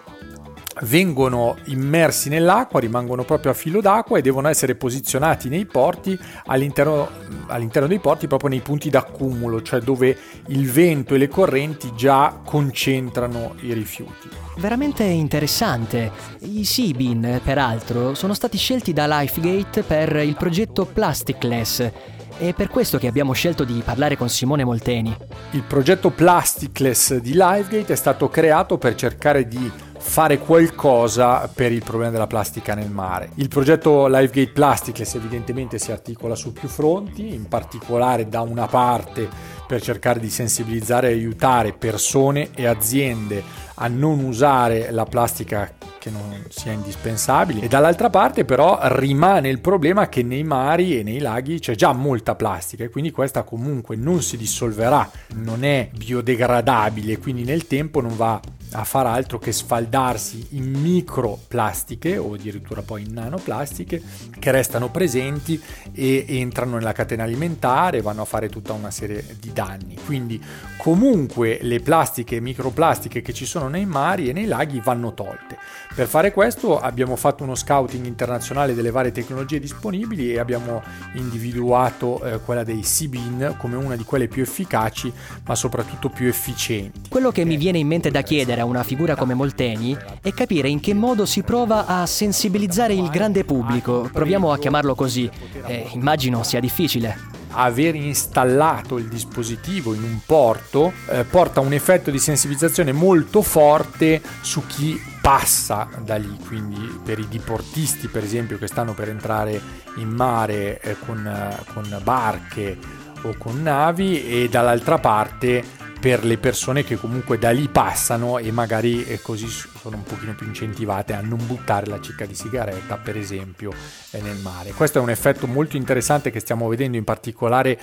vengono 0.85 1.57
immersi 1.65 2.29
nell'acqua, 2.29 2.79
rimangono 2.79 3.23
proprio 3.23 3.51
a 3.51 3.55
filo 3.55 3.81
d'acqua 3.81 4.17
e 4.17 4.21
devono 4.21 4.47
essere 4.47 4.75
posizionati 4.75 5.49
nei 5.49 5.65
porti 5.65 6.17
all'interno, 6.45 7.09
all'interno, 7.47 7.87
dei 7.87 7.99
porti, 7.99 8.27
proprio 8.27 8.49
nei 8.49 8.61
punti 8.61 8.89
d'accumulo, 8.89 9.61
cioè 9.61 9.81
dove 9.81 10.17
il 10.47 10.69
vento 10.69 11.15
e 11.15 11.17
le 11.17 11.27
correnti 11.27 11.93
già 11.95 12.39
concentrano 12.43 13.55
i 13.61 13.73
rifiuti. 13.73 14.29
Veramente 14.57 15.03
interessante. 15.03 16.11
I 16.39 16.63
Seabin, 16.63 17.41
peraltro, 17.43 18.13
sono 18.13 18.33
stati 18.33 18.57
scelti 18.57 18.93
da 18.93 19.05
Lifegate 19.07 19.83
per 19.83 20.15
il 20.17 20.35
progetto 20.35 20.85
Plasticless. 20.85 21.91
È 22.37 22.53
per 22.53 22.67
questo 22.69 22.97
che 22.97 23.07
abbiamo 23.07 23.33
scelto 23.33 23.63
di 23.63 23.81
parlare 23.83 24.17
con 24.17 24.29
Simone 24.29 24.63
Molteni. 24.63 25.15
Il 25.51 25.63
progetto 25.63 26.09
Plasticless 26.09 27.15
di 27.15 27.31
Lifegate 27.31 27.93
è 27.93 27.95
stato 27.95 28.29
creato 28.29 28.77
per 28.77 28.95
cercare 28.95 29.47
di 29.47 29.71
fare 30.07 30.37
qualcosa 30.37 31.49
per 31.53 31.73
il 31.73 31.83
problema 31.83 32.11
della 32.11 32.27
plastica 32.27 32.73
nel 32.73 32.89
mare. 32.89 33.31
Il 33.35 33.49
progetto 33.49 34.07
Livegate 34.07 34.51
Plasticless 34.51 35.15
evidentemente 35.15 35.77
si 35.77 35.91
articola 35.91 36.35
su 36.35 36.53
più 36.53 36.69
fronti, 36.69 37.33
in 37.33 37.49
particolare 37.49 38.29
da 38.29 38.39
una 38.41 38.67
parte 38.67 39.27
per 39.67 39.81
cercare 39.81 40.21
di 40.21 40.29
sensibilizzare 40.29 41.09
e 41.09 41.13
aiutare 41.13 41.73
persone 41.73 42.51
e 42.53 42.65
aziende 42.65 43.43
a 43.73 43.87
non 43.87 44.23
usare 44.23 44.89
la 44.91 45.05
plastica 45.05 45.69
che 46.05 46.11
non 46.11 46.45
sia 46.49 46.71
indispensabile 46.71 47.61
e 47.61 47.67
dall'altra 47.67 48.11
parte 48.11 48.45
però 48.45 48.77
rimane 48.83 49.49
il 49.49 49.59
problema 49.59 50.07
che 50.07 50.21
nei 50.21 50.43
mari 50.43 50.99
e 50.99 51.01
nei 51.01 51.17
laghi 51.17 51.57
c'è 51.57 51.73
già 51.73 51.93
molta 51.93 52.35
plastica 52.35 52.83
e 52.83 52.89
quindi 52.89 53.09
questa 53.09 53.41
comunque 53.41 53.95
non 53.95 54.21
si 54.21 54.37
dissolverà, 54.37 55.09
non 55.37 55.63
è 55.63 55.89
biodegradabile, 55.91 57.17
quindi 57.17 57.43
nel 57.43 57.65
tempo 57.65 58.01
non 58.01 58.15
va 58.15 58.39
a 58.71 58.83
far 58.83 59.05
altro 59.07 59.39
che 59.39 59.51
sfaldarsi 59.51 60.47
in 60.51 60.69
microplastiche 60.69 62.17
o 62.17 62.33
addirittura 62.33 62.81
poi 62.81 63.03
in 63.03 63.13
nanoplastiche 63.13 64.01
che 64.37 64.51
restano 64.51 64.89
presenti 64.89 65.61
e 65.93 66.25
entrano 66.27 66.75
nella 66.75 66.91
catena 66.91 67.23
alimentare 67.23 67.99
e 67.99 68.01
vanno 68.01 68.23
a 68.23 68.25
fare 68.25 68.49
tutta 68.49 68.73
una 68.73 68.91
serie 68.91 69.37
di 69.39 69.53
danni. 69.53 69.97
Quindi 70.05 70.43
comunque 70.77 71.59
le 71.61 71.79
plastiche 71.79 72.37
e 72.37 72.41
microplastiche 72.41 73.21
che 73.21 73.33
ci 73.33 73.45
sono 73.45 73.69
nei 73.69 73.85
mari 73.85 74.29
e 74.29 74.33
nei 74.33 74.45
laghi 74.45 74.81
vanno 74.81 75.13
tolte. 75.13 75.57
Per 75.95 76.07
fare 76.07 76.33
questo 76.33 76.77
abbiamo 76.77 77.15
fatto 77.15 77.43
uno 77.43 77.55
scouting 77.55 78.05
internazionale 78.05 78.73
delle 78.73 78.91
varie 78.91 79.13
tecnologie 79.13 79.61
disponibili 79.61 80.33
e 80.33 80.39
abbiamo 80.39 80.83
individuato 81.13 82.21
eh, 82.21 82.39
quella 82.41 82.65
dei 82.65 82.83
Seabin 82.83 83.55
come 83.57 83.77
una 83.77 83.95
di 83.95 84.03
quelle 84.03 84.27
più 84.27 84.41
efficaci 84.41 85.09
ma 85.45 85.55
soprattutto 85.55 86.09
più 86.09 86.27
efficienti. 86.27 87.07
Quello 87.07 87.31
che 87.31 87.45
mi 87.45 87.55
viene 87.55 87.77
in 87.77 87.87
mente 87.87 88.11
da 88.11 88.23
chiedere 88.23 88.59
a 88.59 88.65
una 88.65 88.83
figura 88.83 89.15
come 89.15 89.35
Molteni 89.35 89.97
è 90.21 90.33
capire 90.33 90.67
in 90.67 90.81
che 90.81 90.93
modo 90.93 91.25
si 91.25 91.43
prova 91.43 91.85
a 91.85 92.05
sensibilizzare 92.05 92.93
il 92.93 93.07
grande 93.07 93.45
pubblico, 93.45 94.09
proviamo 94.11 94.51
a 94.51 94.57
chiamarlo 94.57 94.95
così, 94.95 95.29
eh, 95.65 95.87
immagino 95.93 96.43
sia 96.43 96.59
difficile. 96.59 97.17
Aver 97.51 97.95
installato 97.95 98.97
il 98.97 99.07
dispositivo 99.07 99.93
in 99.93 100.03
un 100.03 100.19
porto 100.25 100.91
eh, 101.09 101.23
porta 101.23 101.61
un 101.61 101.71
effetto 101.71 102.11
di 102.11 102.19
sensibilizzazione 102.19 102.91
molto 102.91 103.41
forte 103.41 104.21
su 104.41 104.65
chi 104.67 105.13
passa 105.25 105.89
da 106.03 106.17
lì, 106.17 106.37
quindi 106.45 106.99
per 107.03 107.17
i 107.17 107.27
diportisti 107.27 108.09
per 108.09 108.23
esempio 108.23 108.59
che 108.59 108.67
stanno 108.67 108.93
per 108.93 109.09
entrare 109.09 109.59
in 109.95 110.09
mare 110.09 110.79
eh, 110.79 110.95
con, 111.03 111.25
eh, 111.25 111.63
con 111.73 111.99
barche 112.03 112.77
o 113.23 113.33
con 113.35 113.63
navi 113.63 114.23
e 114.23 114.49
dall'altra 114.49 114.99
parte 114.99 115.63
per 115.99 116.23
le 116.23 116.37
persone 116.37 116.83
che 116.83 116.97
comunque 116.97 117.39
da 117.39 117.49
lì 117.49 117.67
passano 117.69 118.37
e 118.37 118.51
magari 118.51 119.03
eh, 119.03 119.19
così 119.19 119.47
sono 119.47 119.95
un 119.95 120.03
pochino 120.03 120.35
più 120.35 120.45
incentivate 120.45 121.13
a 121.13 121.21
non 121.21 121.43
buttare 121.47 121.87
la 121.87 121.99
cicca 121.99 122.27
di 122.27 122.35
sigaretta 122.35 122.97
per 122.97 123.17
esempio 123.17 123.73
eh, 124.11 124.21
nel 124.21 124.37
mare. 124.37 124.73
Questo 124.73 124.99
è 124.99 125.01
un 125.01 125.09
effetto 125.09 125.47
molto 125.47 125.75
interessante 125.75 126.29
che 126.29 126.39
stiamo 126.39 126.67
vedendo 126.67 126.97
in 126.97 127.03
particolare 127.03 127.79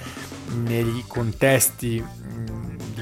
nei 0.63 1.03
contesti 1.09 2.05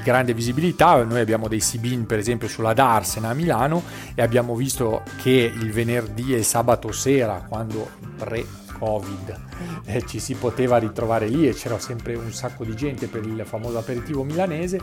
di 0.01 0.03
grande 0.03 0.33
visibilità. 0.33 1.03
Noi 1.03 1.19
abbiamo 1.19 1.47
dei 1.47 1.59
Sibin 1.59 2.05
per 2.05 2.17
esempio 2.17 2.47
sulla 2.47 2.73
Darsena 2.73 3.29
a 3.29 3.33
Milano 3.33 3.83
e 4.15 4.21
abbiamo 4.21 4.55
visto 4.55 5.03
che 5.21 5.51
il 5.53 5.71
venerdì 5.71 6.35
e 6.35 6.43
sabato 6.43 6.91
sera 6.91 7.45
quando 7.47 7.89
pre 8.17 8.43
Covid 8.79 9.39
eh, 9.85 10.03
ci 10.07 10.19
si 10.19 10.33
poteva 10.33 10.77
ritrovare 10.77 11.27
lì 11.27 11.47
e 11.47 11.53
c'era 11.53 11.77
sempre 11.77 12.15
un 12.15 12.31
sacco 12.33 12.63
di 12.65 12.75
gente 12.75 13.07
per 13.07 13.23
il 13.23 13.43
famoso 13.45 13.77
aperitivo 13.77 14.23
milanese. 14.23 14.79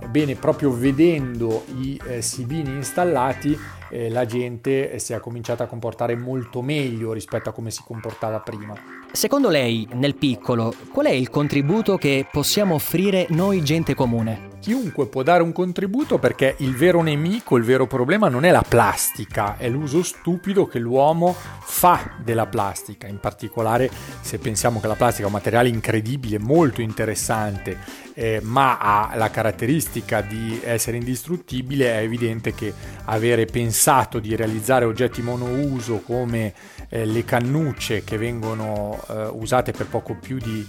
Ebbene, 0.00 0.34
proprio 0.34 0.72
vedendo 0.72 1.64
i 1.76 2.00
eh, 2.04 2.20
sibini 2.20 2.70
installati, 2.70 3.56
eh, 3.90 4.10
la 4.10 4.26
gente 4.26 4.98
si 4.98 5.12
è 5.12 5.20
cominciata 5.20 5.64
a 5.64 5.66
comportare 5.66 6.16
molto 6.16 6.62
meglio 6.62 7.12
rispetto 7.12 7.48
a 7.48 7.52
come 7.52 7.70
si 7.70 7.82
comportava 7.84 8.40
prima. 8.40 8.97
Secondo 9.10 9.48
lei, 9.48 9.88
nel 9.94 10.14
piccolo, 10.14 10.72
qual 10.92 11.06
è 11.06 11.10
il 11.10 11.30
contributo 11.30 11.96
che 11.96 12.26
possiamo 12.30 12.74
offrire 12.74 13.26
noi 13.30 13.62
gente 13.62 13.94
comune? 13.94 14.46
Chiunque 14.60 15.06
può 15.06 15.22
dare 15.22 15.42
un 15.42 15.52
contributo 15.52 16.18
perché 16.18 16.56
il 16.58 16.76
vero 16.76 17.00
nemico, 17.00 17.56
il 17.56 17.64
vero 17.64 17.86
problema 17.86 18.28
non 18.28 18.44
è 18.44 18.50
la 18.50 18.64
plastica, 18.66 19.56
è 19.56 19.68
l'uso 19.68 20.02
stupido 20.02 20.66
che 20.66 20.78
l'uomo 20.78 21.34
fa 21.60 22.16
della 22.22 22.46
plastica. 22.46 23.06
In 23.06 23.18
particolare 23.18 23.90
se 24.20 24.38
pensiamo 24.38 24.78
che 24.78 24.86
la 24.86 24.94
plastica 24.94 25.22
è 25.22 25.26
un 25.26 25.32
materiale 25.32 25.68
incredibile, 25.68 26.38
molto 26.38 26.82
interessante, 26.82 27.78
eh, 28.14 28.40
ma 28.42 28.78
ha 28.78 29.16
la 29.16 29.30
caratteristica 29.30 30.20
di 30.20 30.60
essere 30.62 30.96
indistruttibile, 30.96 31.92
è 31.92 32.02
evidente 32.02 32.52
che 32.52 32.74
avere 33.04 33.46
pensato 33.46 34.18
di 34.18 34.36
realizzare 34.36 34.84
oggetti 34.84 35.22
monouso 35.22 36.02
come 36.04 36.52
eh, 36.88 37.04
le 37.04 37.24
cannucce 37.24 38.04
che 38.04 38.16
vengono 38.16 39.02
eh, 39.08 39.26
usate 39.32 39.72
per 39.72 39.86
poco 39.86 40.14
più 40.14 40.38
di 40.38 40.66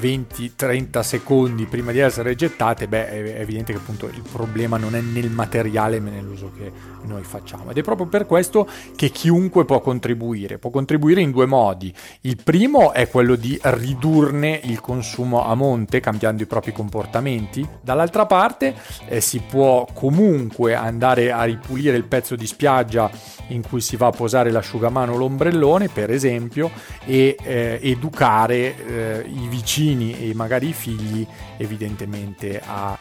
20-30 0.00 0.98
eh, 0.98 1.02
secondi 1.02 1.66
prima 1.66 1.92
di 1.92 1.98
essere 1.98 2.34
gettate, 2.34 2.88
beh, 2.88 3.08
è 3.08 3.40
evidente 3.40 3.72
che 3.72 3.78
appunto 3.78 4.06
il 4.06 4.22
problema 4.30 4.76
non 4.76 4.94
è 4.94 5.00
nel 5.00 5.30
materiale 5.30 6.00
ma 6.00 6.10
nell'uso 6.10 6.50
che 6.56 6.70
noi 7.04 7.22
facciamo. 7.22 7.70
Ed 7.70 7.78
è 7.78 7.82
proprio 7.82 8.06
per 8.06 8.26
questo 8.26 8.68
che 8.96 9.10
chiunque 9.10 9.64
può 9.64 9.80
contribuire. 9.80 10.58
Può 10.58 10.70
contribuire 10.70 11.20
in 11.20 11.30
due 11.30 11.46
modi. 11.46 11.92
Il 12.22 12.38
primo 12.42 12.92
è 12.92 13.08
quello 13.08 13.36
di 13.36 13.58
ridurne 13.62 14.60
il 14.64 14.80
consumo 14.80 15.44
a 15.44 15.54
monte 15.54 16.00
cambiando 16.00 16.42
i 16.42 16.46
propri 16.46 16.72
comportamenti. 16.72 17.66
Dall'altra 17.80 18.26
parte 18.26 18.74
eh, 19.06 19.20
si 19.20 19.40
può 19.40 19.86
comunque 19.92 20.74
andare 20.74 21.32
a 21.32 21.44
ripulire 21.44 21.96
il 21.96 22.04
pezzo 22.04 22.36
di 22.36 22.46
spiaggia 22.46 23.10
in 23.48 23.62
cui 23.62 23.80
si 23.80 23.96
va 23.96 24.06
a 24.08 24.10
posare 24.10 24.50
l'asciugamano 24.50 25.12
o 25.12 25.16
l'ombrellone, 25.16 25.51
per 25.88 26.10
esempio, 26.10 26.70
e 27.04 27.36
eh, 27.42 27.78
educare 27.82 28.74
eh, 28.86 29.24
i 29.26 29.46
vicini 29.48 30.30
e 30.30 30.34
magari 30.34 30.68
i 30.68 30.72
figli 30.72 31.26
evidentemente 31.56 32.60
a 32.64 32.98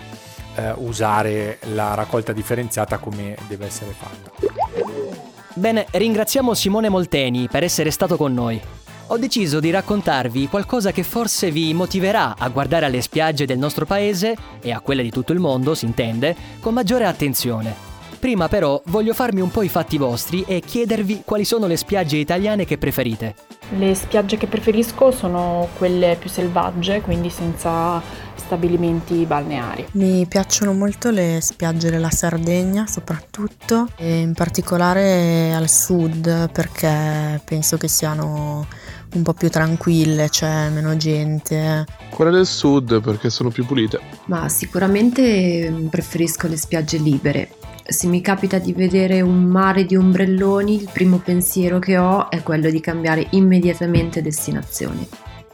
eh, 0.56 0.74
usare 0.78 1.60
la 1.74 1.94
raccolta 1.94 2.34
differenziata 2.34 2.98
come 2.98 3.36
deve 3.48 3.66
essere 3.66 3.92
fatta. 3.98 4.32
Bene, 5.54 5.86
ringraziamo 5.92 6.54
Simone 6.54 6.90
Molteni 6.90 7.48
per 7.50 7.64
essere 7.64 7.92
stato 7.92 8.16
con 8.16 8.34
noi. 8.34 8.60
Ho 9.08 9.18
deciso 9.18 9.60
di 9.60 9.72
raccontarvi 9.72 10.48
qualcosa 10.48 10.94
che 10.94 11.04
forse 11.04 11.52
vi 11.52 11.74
motiverà 11.74 12.36
a 12.38 12.48
guardare 12.48 12.86
alle 12.86 13.02
spiagge 13.02 13.46
del 13.46 13.58
nostro 13.58 13.86
paese 13.86 14.36
e 14.62 14.72
a 14.72 14.80
quelle 14.80 15.04
di 15.04 15.12
tutto 15.12 15.34
il 15.34 15.40
mondo, 15.40 15.76
si 15.76 15.84
intende, 15.84 16.34
con 16.62 16.74
maggiore 16.74 17.06
attenzione. 17.06 17.91
Prima 18.22 18.48
però 18.48 18.80
voglio 18.86 19.16
farmi 19.16 19.42
un 19.42 19.50
po' 19.50 19.64
i 19.64 19.68
fatti 19.68 19.98
vostri 19.98 20.44
e 20.48 20.60
chiedervi 20.60 21.24
quali 21.26 21.44
sono 21.44 21.66
le 21.66 21.76
spiagge 21.76 22.18
italiane 22.18 22.66
che 22.66 22.78
preferite. 22.78 23.34
Le 23.76 23.96
spiagge 23.96 24.38
che 24.38 24.46
preferisco 24.46 25.10
sono 25.10 25.68
quelle 25.76 26.18
più 26.20 26.30
selvagge, 26.30 27.02
quindi 27.02 27.32
senza 27.32 28.00
stabilimenti 28.36 29.26
balneari. 29.26 29.88
Mi 29.94 30.28
piacciono 30.28 30.72
molto 30.74 31.10
le 31.10 31.40
spiagge 31.42 31.90
della 31.90 32.12
Sardegna 32.12 32.86
soprattutto 32.86 33.88
e 33.96 34.20
in 34.20 34.34
particolare 34.34 35.52
al 35.56 35.68
sud 35.68 36.52
perché 36.52 37.42
penso 37.44 37.78
che 37.78 37.88
siano 37.88 38.68
un 39.14 39.24
po' 39.24 39.34
più 39.34 39.50
tranquille, 39.50 40.30
c'è 40.30 40.70
meno 40.70 40.96
gente. 40.96 41.86
Quelle 42.12 42.30
del 42.30 42.46
sud 42.46 43.02
perché 43.02 43.32
sono 43.32 43.50
più 43.50 43.66
pulite. 43.66 44.00
Ma 44.26 44.48
sicuramente 44.48 45.88
preferisco 45.90 46.48
le 46.48 46.58
spiagge 46.58 47.00
libere 47.00 47.56
se 47.86 48.08
mi 48.08 48.22
capita 48.22 48.58
di 48.60 48.74
vedere 48.74 49.22
un 49.22 49.44
mare 49.44 49.86
di 49.86 49.96
ombrelloni, 49.96 50.76
il 50.76 50.90
primo 50.92 51.18
pensiero 51.18 51.80
che 51.80 51.98
ho 51.98 52.30
è 52.30 52.42
quello 52.44 52.70
di 52.70 52.80
cambiare 52.80 53.28
immediatamente 53.32 54.22
destinazione. 54.22 55.08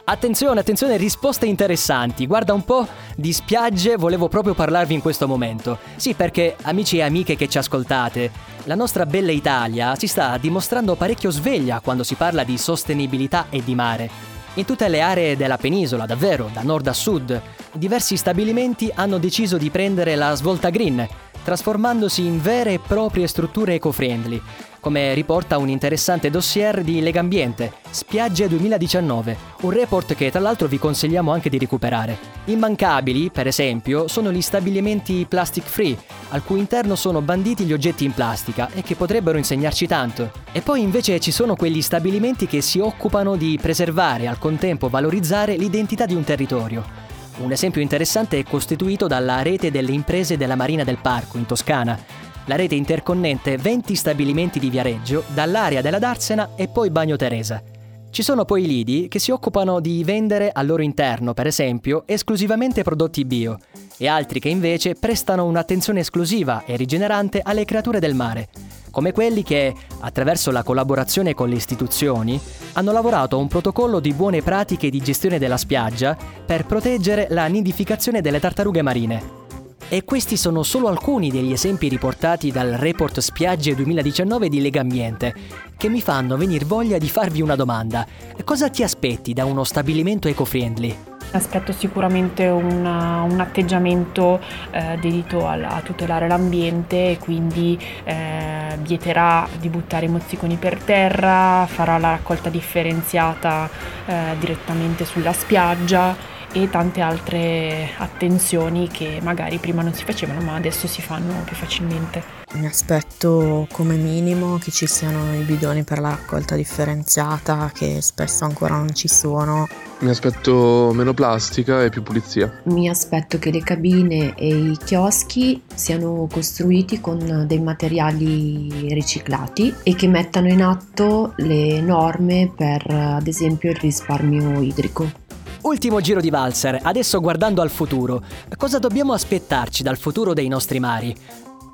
Attenzione, 0.04 0.60
attenzione, 0.60 0.96
risposte 0.96 1.44
interessanti. 1.44 2.26
Guarda 2.26 2.54
un 2.54 2.64
po' 2.64 2.86
di 3.14 3.30
spiagge, 3.30 3.96
volevo 3.96 4.28
proprio 4.28 4.54
parlarvi 4.54 4.94
in 4.94 5.02
questo 5.02 5.28
momento. 5.28 5.78
Sì, 5.96 6.14
perché 6.14 6.56
amici 6.62 6.96
e 6.96 7.02
amiche 7.02 7.36
che 7.36 7.46
ci 7.46 7.58
ascoltate, 7.58 8.30
la 8.64 8.74
nostra 8.74 9.04
bella 9.04 9.32
Italia 9.32 9.94
si 9.96 10.06
sta 10.06 10.38
dimostrando 10.38 10.94
parecchio 10.94 11.30
sveglia 11.30 11.80
quando 11.80 12.04
si 12.04 12.14
parla 12.14 12.42
di 12.42 12.56
sostenibilità 12.56 13.48
e 13.50 13.62
di 13.62 13.74
mare. 13.74 14.08
In 14.54 14.64
tutte 14.64 14.88
le 14.88 15.02
aree 15.02 15.36
della 15.36 15.58
penisola, 15.58 16.06
davvero, 16.06 16.48
da 16.52 16.62
nord 16.62 16.86
a 16.86 16.94
sud, 16.94 17.40
diversi 17.72 18.16
stabilimenti 18.16 18.90
hanno 18.94 19.18
deciso 19.18 19.58
di 19.58 19.68
prendere 19.68 20.16
la 20.16 20.34
svolta 20.34 20.70
green 20.70 21.06
trasformandosi 21.48 22.26
in 22.26 22.42
vere 22.42 22.74
e 22.74 22.78
proprie 22.78 23.26
strutture 23.26 23.72
eco-friendly, 23.76 24.38
come 24.80 25.14
riporta 25.14 25.56
un 25.56 25.70
interessante 25.70 26.28
dossier 26.28 26.82
di 26.82 27.00
Legambiente, 27.00 27.72
Spiagge 27.88 28.48
2019, 28.48 29.36
un 29.62 29.70
report 29.70 30.14
che 30.14 30.30
tra 30.30 30.40
l'altro 30.40 30.68
vi 30.68 30.78
consigliamo 30.78 31.32
anche 31.32 31.48
di 31.48 31.56
recuperare. 31.56 32.18
Immancabili, 32.44 33.30
per 33.30 33.46
esempio, 33.46 34.08
sono 34.08 34.30
gli 34.30 34.42
stabilimenti 34.42 35.24
plastic 35.26 35.64
free, 35.64 35.96
al 36.28 36.44
cui 36.44 36.58
interno 36.58 36.96
sono 36.96 37.22
banditi 37.22 37.64
gli 37.64 37.72
oggetti 37.72 38.04
in 38.04 38.12
plastica 38.12 38.68
e 38.74 38.82
che 38.82 38.94
potrebbero 38.94 39.38
insegnarci 39.38 39.86
tanto. 39.86 40.30
E 40.52 40.60
poi 40.60 40.82
invece 40.82 41.18
ci 41.18 41.30
sono 41.30 41.56
quegli 41.56 41.80
stabilimenti 41.80 42.46
che 42.46 42.60
si 42.60 42.78
occupano 42.78 43.36
di 43.36 43.58
preservare 43.58 44.24
e 44.24 44.26
al 44.26 44.38
contempo 44.38 44.90
valorizzare 44.90 45.56
l'identità 45.56 46.04
di 46.04 46.14
un 46.14 46.24
territorio 46.24 47.07
un 47.40 47.52
esempio 47.52 47.80
interessante 47.80 48.38
è 48.38 48.44
costituito 48.44 49.06
dalla 49.06 49.42
rete 49.42 49.70
delle 49.70 49.92
imprese 49.92 50.36
della 50.36 50.56
Marina 50.56 50.84
del 50.84 50.98
Parco 50.98 51.38
in 51.38 51.46
Toscana. 51.46 51.98
La 52.46 52.56
rete 52.56 52.74
interconnette 52.74 53.56
20 53.56 53.94
stabilimenti 53.94 54.58
di 54.58 54.70
Viareggio 54.70 55.22
dall'area 55.34 55.80
della 55.80 55.98
Darsena 55.98 56.50
e 56.56 56.68
poi 56.68 56.90
Bagno 56.90 57.16
Teresa. 57.16 57.62
Ci 58.10 58.22
sono 58.22 58.44
poi 58.44 58.64
i 58.64 58.66
lidi 58.66 59.08
che 59.08 59.18
si 59.18 59.30
occupano 59.30 59.80
di 59.80 60.02
vendere 60.02 60.50
al 60.50 60.66
loro 60.66 60.82
interno, 60.82 61.34
per 61.34 61.46
esempio, 61.46 62.02
esclusivamente 62.06 62.82
prodotti 62.82 63.24
bio, 63.24 63.58
e 63.98 64.06
altri 64.06 64.40
che 64.40 64.48
invece 64.48 64.94
prestano 64.94 65.44
un'attenzione 65.44 66.00
esclusiva 66.00 66.64
e 66.64 66.76
rigenerante 66.76 67.42
alle 67.44 67.66
creature 67.66 68.00
del 68.00 68.14
mare 68.14 68.48
come 68.90 69.12
quelli 69.12 69.44
che, 69.44 69.74
attraverso 70.00 70.50
la 70.50 70.62
collaborazione 70.62 71.34
con 71.34 71.48
le 71.48 71.56
istituzioni, 71.56 72.40
hanno 72.72 72.90
lavorato 72.90 73.36
a 73.36 73.38
un 73.38 73.46
protocollo 73.46 74.00
di 74.00 74.12
buone 74.12 74.42
pratiche 74.42 74.90
di 74.90 75.00
gestione 75.00 75.38
della 75.38 75.56
spiaggia 75.56 76.16
per 76.44 76.66
proteggere 76.66 77.28
la 77.30 77.46
nidificazione 77.46 78.20
delle 78.20 78.40
tartarughe 78.40 78.82
marine. 78.82 79.46
E 79.90 80.04
questi 80.04 80.36
sono 80.36 80.64
solo 80.64 80.88
alcuni 80.88 81.30
degli 81.30 81.52
esempi 81.52 81.88
riportati 81.88 82.50
dal 82.50 82.72
report 82.72 83.20
Spiagge 83.20 83.74
2019 83.74 84.48
di 84.48 84.60
Legambiente, 84.60 85.34
che 85.76 85.88
mi 85.88 86.00
fanno 86.00 86.36
venire 86.36 86.64
voglia 86.64 86.98
di 86.98 87.08
farvi 87.08 87.40
una 87.40 87.54
domanda. 87.54 88.06
Cosa 88.44 88.68
ti 88.68 88.82
aspetti 88.82 89.32
da 89.32 89.44
uno 89.44 89.64
stabilimento 89.64 90.28
eco-friendly? 90.28 91.17
Aspetto 91.30 91.72
sicuramente 91.72 92.46
una, 92.46 93.22
un 93.22 93.38
atteggiamento 93.38 94.40
eh, 94.70 94.96
dedito 94.98 95.46
a, 95.46 95.52
a, 95.52 95.80
tutelare 95.82 96.26
l'ambiente 96.26 97.10
e 97.10 97.18
quindi 97.18 97.78
eh, 98.04 98.76
vieterà 98.80 99.46
di 99.60 99.68
buttare 99.68 100.06
i 100.06 100.08
mozziconi 100.08 100.56
per 100.56 100.78
terra, 100.82 101.66
farà 101.68 101.98
la 101.98 102.12
raccolta 102.12 102.48
differenziata 102.48 103.68
eh, 104.06 104.14
direttamente 104.38 105.04
sulla 105.04 105.34
spiaggia 105.34 106.36
e 106.52 106.70
tante 106.70 107.00
altre 107.00 107.90
attenzioni 107.96 108.88
che 108.88 109.20
magari 109.22 109.58
prima 109.58 109.82
non 109.82 109.94
si 109.94 110.04
facevano 110.04 110.40
ma 110.40 110.54
adesso 110.54 110.86
si 110.86 111.02
fanno 111.02 111.42
più 111.44 111.54
facilmente. 111.54 112.38
Mi 112.54 112.66
aspetto 112.66 113.66
come 113.72 113.96
minimo 113.96 114.56
che 114.56 114.70
ci 114.70 114.86
siano 114.86 115.34
i 115.34 115.42
bidoni 115.42 115.84
per 115.84 115.98
la 115.98 116.10
raccolta 116.10 116.56
differenziata 116.56 117.70
che 117.74 118.00
spesso 118.00 118.44
ancora 118.44 118.76
non 118.76 118.94
ci 118.94 119.06
sono. 119.06 119.68
Mi 120.00 120.08
aspetto 120.08 120.90
meno 120.94 121.12
plastica 121.12 121.82
e 121.82 121.90
più 121.90 122.02
pulizia. 122.02 122.60
Mi 122.64 122.88
aspetto 122.88 123.38
che 123.38 123.50
le 123.50 123.60
cabine 123.60 124.34
e 124.34 124.48
i 124.48 124.78
chioschi 124.82 125.60
siano 125.74 126.26
costruiti 126.30 127.00
con 127.00 127.44
dei 127.46 127.60
materiali 127.60 128.94
riciclati 128.94 129.74
e 129.82 129.94
che 129.94 130.06
mettano 130.06 130.48
in 130.48 130.62
atto 130.62 131.34
le 131.36 131.80
norme 131.80 132.50
per 132.56 132.86
ad 132.88 133.26
esempio 133.26 133.70
il 133.70 133.76
risparmio 133.76 134.60
idrico. 134.62 135.26
Ultimo 135.68 136.00
giro 136.00 136.22
di 136.22 136.30
valzer, 136.30 136.80
adesso 136.82 137.20
guardando 137.20 137.60
al 137.60 137.68
futuro. 137.68 138.22
Cosa 138.56 138.78
dobbiamo 138.78 139.12
aspettarci 139.12 139.82
dal 139.82 139.98
futuro 139.98 140.32
dei 140.32 140.48
nostri 140.48 140.80
mari? 140.80 141.14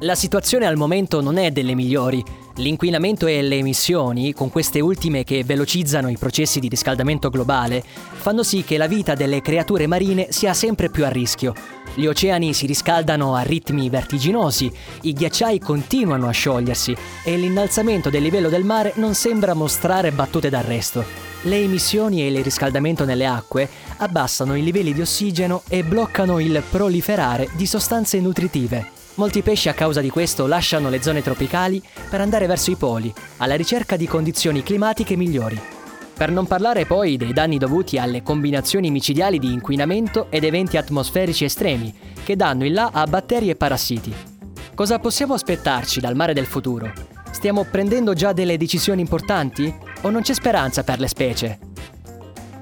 La 0.00 0.16
situazione 0.16 0.66
al 0.66 0.76
momento 0.76 1.20
non 1.20 1.38
è 1.38 1.52
delle 1.52 1.76
migliori. 1.76 2.20
L'inquinamento 2.56 3.28
e 3.28 3.40
le 3.40 3.54
emissioni, 3.58 4.32
con 4.32 4.50
queste 4.50 4.80
ultime 4.80 5.22
che 5.22 5.44
velocizzano 5.44 6.08
i 6.08 6.18
processi 6.18 6.58
di 6.58 6.66
riscaldamento 6.66 7.30
globale, 7.30 7.84
fanno 8.14 8.42
sì 8.42 8.64
che 8.64 8.78
la 8.78 8.88
vita 8.88 9.14
delle 9.14 9.40
creature 9.40 9.86
marine 9.86 10.26
sia 10.30 10.54
sempre 10.54 10.90
più 10.90 11.04
a 11.04 11.08
rischio. 11.08 11.54
Gli 11.94 12.06
oceani 12.06 12.52
si 12.52 12.66
riscaldano 12.66 13.36
a 13.36 13.42
ritmi 13.42 13.88
vertiginosi, 13.90 14.72
i 15.02 15.12
ghiacciai 15.12 15.60
continuano 15.60 16.26
a 16.26 16.32
sciogliersi 16.32 16.96
e 17.22 17.36
l'innalzamento 17.36 18.10
del 18.10 18.22
livello 18.22 18.48
del 18.48 18.64
mare 18.64 18.92
non 18.96 19.14
sembra 19.14 19.54
mostrare 19.54 20.10
battute 20.10 20.50
d'arresto. 20.50 21.33
Le 21.46 21.58
emissioni 21.58 22.22
e 22.22 22.28
il 22.28 22.42
riscaldamento 22.42 23.04
nelle 23.04 23.26
acque 23.26 23.68
abbassano 23.98 24.56
i 24.56 24.62
livelli 24.62 24.94
di 24.94 25.02
ossigeno 25.02 25.62
e 25.68 25.84
bloccano 25.84 26.40
il 26.40 26.62
proliferare 26.70 27.50
di 27.54 27.66
sostanze 27.66 28.18
nutritive. 28.18 28.90
Molti 29.16 29.42
pesci 29.42 29.68
a 29.68 29.74
causa 29.74 30.00
di 30.00 30.08
questo 30.08 30.46
lasciano 30.46 30.88
le 30.88 31.02
zone 31.02 31.22
tropicali 31.22 31.82
per 32.08 32.22
andare 32.22 32.46
verso 32.46 32.70
i 32.70 32.76
poli, 32.76 33.12
alla 33.36 33.56
ricerca 33.56 33.96
di 33.96 34.06
condizioni 34.06 34.62
climatiche 34.62 35.16
migliori. 35.16 35.60
Per 36.16 36.30
non 36.30 36.46
parlare 36.46 36.86
poi 36.86 37.18
dei 37.18 37.34
danni 37.34 37.58
dovuti 37.58 37.98
alle 37.98 38.22
combinazioni 38.22 38.90
micidiali 38.90 39.38
di 39.38 39.52
inquinamento 39.52 40.28
ed 40.30 40.44
eventi 40.44 40.78
atmosferici 40.78 41.44
estremi, 41.44 41.94
che 42.24 42.36
danno 42.36 42.64
il 42.64 42.72
là 42.72 42.88
a 42.90 43.06
batteri 43.06 43.50
e 43.50 43.54
parassiti. 43.54 44.14
Cosa 44.74 44.98
possiamo 44.98 45.34
aspettarci 45.34 46.00
dal 46.00 46.16
mare 46.16 46.32
del 46.32 46.46
futuro? 46.46 47.13
Stiamo 47.34 47.64
prendendo 47.64 48.14
già 48.14 48.32
delle 48.32 48.56
decisioni 48.56 49.00
importanti? 49.00 49.74
O 50.02 50.10
non 50.10 50.22
c'è 50.22 50.32
speranza 50.32 50.84
per 50.84 51.00
le 51.00 51.08
specie? 51.08 51.58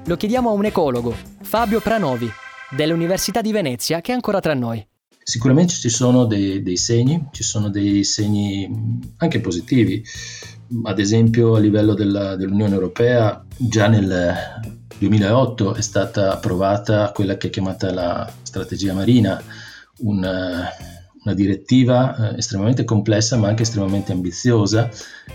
Lo 0.07 0.17
chiediamo 0.17 0.49
a 0.49 0.53
un 0.53 0.65
ecologo, 0.65 1.15
Fabio 1.43 1.79
Pranovi, 1.79 2.27
dell'Università 2.75 3.39
di 3.39 3.51
Venezia, 3.51 4.01
che 4.01 4.11
è 4.11 4.15
ancora 4.15 4.39
tra 4.39 4.55
noi. 4.55 4.85
Sicuramente 5.23 5.73
ci 5.75 5.89
sono 5.89 6.25
dei, 6.25 6.61
dei 6.63 6.75
segni, 6.75 7.27
ci 7.31 7.43
sono 7.43 7.69
dei 7.69 8.03
segni 8.03 8.67
anche 9.17 9.39
positivi 9.39 10.03
ad 10.83 10.99
esempio 10.99 11.55
a 11.55 11.59
livello 11.59 11.93
della, 11.93 12.35
dell'Unione 12.35 12.73
Europea 12.73 13.45
già 13.55 13.87
nel 13.87 14.33
2008 14.97 15.75
è 15.75 15.81
stata 15.81 16.31
approvata 16.31 17.11
quella 17.11 17.37
che 17.37 17.47
è 17.47 17.49
chiamata 17.51 17.93
la 17.93 18.31
strategia 18.41 18.93
marina, 18.93 19.41
una, 19.99 20.67
una 21.23 21.33
direttiva 21.33 22.33
eh, 22.33 22.37
estremamente 22.37 22.83
complessa 22.83 23.37
ma 23.37 23.47
anche 23.47 23.63
estremamente 23.63 24.11
ambiziosa 24.11 24.89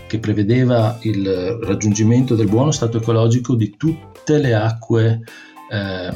che 0.07 0.19
prevedeva 0.19 0.97
il 1.01 1.59
raggiungimento 1.63 2.35
del 2.35 2.47
buono 2.47 2.71
stato 2.71 2.97
ecologico 2.97 3.55
di 3.55 3.75
tutte 3.77 4.37
le 4.37 4.53
acque 4.53 5.21
eh, 5.71 6.11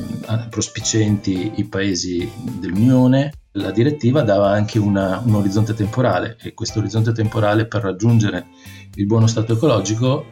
prospicenti 0.50 1.54
i 1.56 1.66
paesi 1.66 2.30
dell'Unione. 2.60 3.34
La 3.54 3.72
direttiva 3.72 4.24
dava 4.24 4.50
anche 4.50 4.80
una, 4.80 5.22
un 5.24 5.36
orizzonte 5.36 5.76
temporale 5.76 6.38
e 6.42 6.54
questo 6.54 6.80
orizzonte 6.80 7.12
temporale 7.12 7.68
per 7.68 7.84
raggiungere 7.84 8.48
il 8.96 9.06
buono 9.06 9.28
stato 9.28 9.54
ecologico 9.54 10.26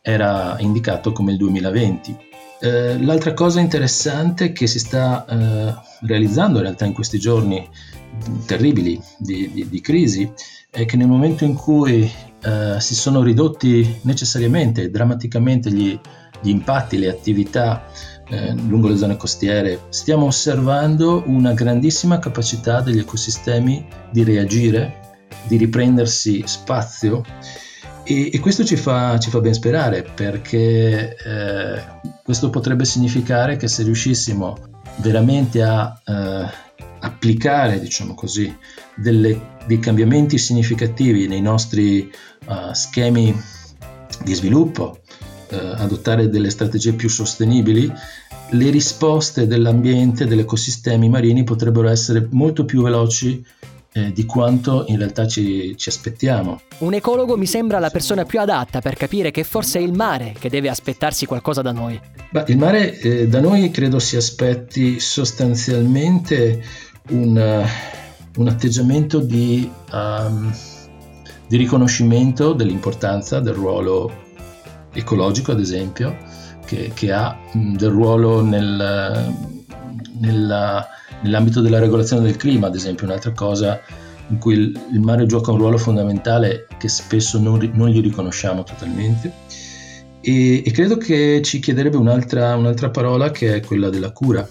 era 0.00 0.56
indicato 0.58 1.12
come 1.12 1.32
il 1.32 1.38
2020. 1.38 2.30
Eh, 2.60 3.02
l'altra 3.02 3.34
cosa 3.34 3.60
interessante 3.60 4.52
che 4.52 4.66
si 4.66 4.78
sta 4.78 5.26
eh, 5.26 5.74
realizzando 6.06 6.58
in 6.58 6.64
realtà 6.64 6.84
in 6.84 6.92
questi 6.92 7.18
giorni 7.18 7.68
terribili 8.46 9.00
di, 9.18 9.50
di, 9.52 9.68
di 9.68 9.80
crisi 9.80 10.30
è 10.70 10.84
che 10.84 10.96
nel 10.96 11.08
momento 11.08 11.44
in 11.44 11.54
cui 11.54 12.10
eh, 12.42 12.76
si 12.80 12.94
sono 12.94 13.22
ridotti 13.22 14.00
necessariamente, 14.02 14.90
drammaticamente 14.90 15.70
gli, 15.70 15.98
gli 16.40 16.48
impatti, 16.48 16.98
le 16.98 17.08
attività 17.08 17.86
eh, 18.28 18.54
lungo 18.54 18.88
le 18.88 18.96
zone 18.96 19.16
costiere, 19.16 19.80
stiamo 19.90 20.26
osservando 20.26 21.22
una 21.26 21.52
grandissima 21.52 22.18
capacità 22.18 22.80
degli 22.80 22.98
ecosistemi 22.98 23.86
di 24.10 24.24
reagire, 24.24 25.00
di 25.46 25.56
riprendersi 25.56 26.42
spazio 26.46 27.22
e, 28.04 28.30
e 28.32 28.40
questo 28.40 28.64
ci 28.64 28.76
fa, 28.76 29.18
ci 29.18 29.30
fa, 29.30 29.40
ben 29.40 29.54
sperare 29.54 30.02
perché 30.02 31.16
eh, 31.16 31.82
questo 32.24 32.50
potrebbe 32.50 32.84
significare 32.84 33.56
che 33.56 33.68
se 33.68 33.82
riuscissimo 33.84 34.56
veramente 34.96 35.62
a 35.62 36.00
eh, 36.04 36.72
applicare, 37.02 37.80
diciamo 37.80 38.14
così, 38.14 38.54
delle, 38.94 39.58
dei 39.66 39.78
cambiamenti 39.78 40.38
significativi 40.38 41.26
nei 41.26 41.40
nostri 41.40 42.10
uh, 42.46 42.72
schemi 42.72 43.34
di 44.24 44.34
sviluppo, 44.34 45.00
uh, 45.50 45.56
adottare 45.76 46.28
delle 46.28 46.50
strategie 46.50 46.92
più 46.92 47.08
sostenibili, 47.08 47.92
le 48.50 48.70
risposte 48.70 49.46
dell'ambiente, 49.46 50.26
degli 50.26 50.40
ecosistemi 50.40 51.08
marini 51.08 51.42
potrebbero 51.42 51.88
essere 51.88 52.28
molto 52.30 52.64
più 52.64 52.82
veloci 52.82 53.44
eh, 53.94 54.12
di 54.12 54.24
quanto 54.24 54.84
in 54.88 54.98
realtà 54.98 55.26
ci, 55.26 55.76
ci, 55.76 55.88
aspettiamo. 55.88 56.60
Un 56.78 56.94
ecologo 56.94 57.36
mi 57.36 57.46
sembra 57.46 57.78
la 57.78 57.90
persona 57.90 58.24
più 58.24 58.40
adatta 58.40 58.80
per 58.80 58.94
capire 58.94 59.30
che 59.30 59.44
forse 59.44 59.78
è 59.78 59.82
il 59.82 59.92
mare 59.92 60.34
che 60.38 60.48
deve 60.48 60.68
aspettarsi 60.68 61.26
qualcosa 61.26 61.62
da 61.62 61.72
noi. 61.72 62.00
Beh, 62.30 62.44
il 62.48 62.56
mare 62.56 62.98
eh, 62.98 63.28
da 63.28 63.40
noi 63.40 63.70
credo 63.70 63.98
si 63.98 64.16
aspetti 64.16 64.98
sostanzialmente 64.98 66.62
un, 67.10 67.36
uh, 67.36 68.40
un 68.40 68.48
atteggiamento 68.48 69.18
di, 69.20 69.70
um, 69.92 70.54
di 71.48 71.56
riconoscimento 71.56 72.52
dell'importanza 72.52 73.40
del 73.40 73.54
ruolo 73.54 74.10
ecologico, 74.92 75.52
ad 75.52 75.60
esempio, 75.60 76.16
che, 76.64 76.92
che 76.94 77.12
ha 77.12 77.36
mh, 77.52 77.74
del 77.74 77.90
ruolo 77.90 78.42
nel, 78.42 79.34
nella 80.18 80.86
Nell'ambito 81.22 81.60
della 81.60 81.78
regolazione 81.78 82.22
del 82.22 82.36
clima, 82.36 82.66
ad 82.66 82.74
esempio, 82.74 83.06
un'altra 83.06 83.30
cosa 83.32 83.80
in 84.28 84.38
cui 84.38 84.54
il, 84.54 84.80
il 84.92 85.00
mare 85.00 85.26
gioca 85.26 85.52
un 85.52 85.58
ruolo 85.58 85.78
fondamentale 85.78 86.66
che 86.78 86.88
spesso 86.88 87.38
non, 87.38 87.70
non 87.74 87.88
gli 87.88 88.00
riconosciamo 88.00 88.64
totalmente. 88.64 89.32
E, 90.20 90.62
e, 90.64 90.70
credo 90.72 90.96
che 90.96 91.40
ci 91.44 91.60
chiederebbe 91.60 91.96
un'altra, 91.96 92.56
un'altra, 92.56 92.90
parola 92.90 93.30
che 93.30 93.54
è 93.54 93.60
quella 93.60 93.88
della 93.88 94.10
cura, 94.10 94.48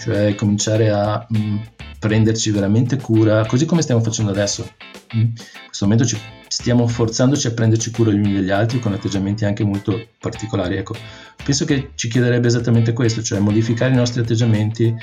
cioè 0.00 0.34
cominciare 0.34 0.90
a 0.90 1.26
mh, 1.28 1.56
prenderci 1.98 2.50
veramente 2.50 2.96
cura, 2.96 3.44
così 3.46 3.64
come 3.64 3.82
stiamo 3.82 4.00
facendo 4.00 4.30
adesso. 4.30 4.68
In 5.12 5.32
questo 5.66 5.84
momento 5.84 6.04
ci, 6.04 6.18
stiamo 6.48 6.88
forzandoci 6.88 7.46
a 7.46 7.52
prenderci 7.52 7.90
cura 7.90 8.10
gli 8.10 8.18
uni 8.18 8.34
degli 8.34 8.50
altri 8.50 8.80
con 8.80 8.92
atteggiamenti 8.92 9.44
anche 9.44 9.64
molto 9.64 10.08
particolari. 10.18 10.76
Ecco, 10.76 10.94
penso 11.42 11.64
che 11.64 11.90
ci 11.94 12.08
chiederebbe 12.08 12.46
esattamente 12.46 12.92
questo, 12.92 13.22
cioè 13.22 13.38
modificare 13.38 13.92
i 13.92 13.96
nostri 13.96 14.20
atteggiamenti 14.20 14.94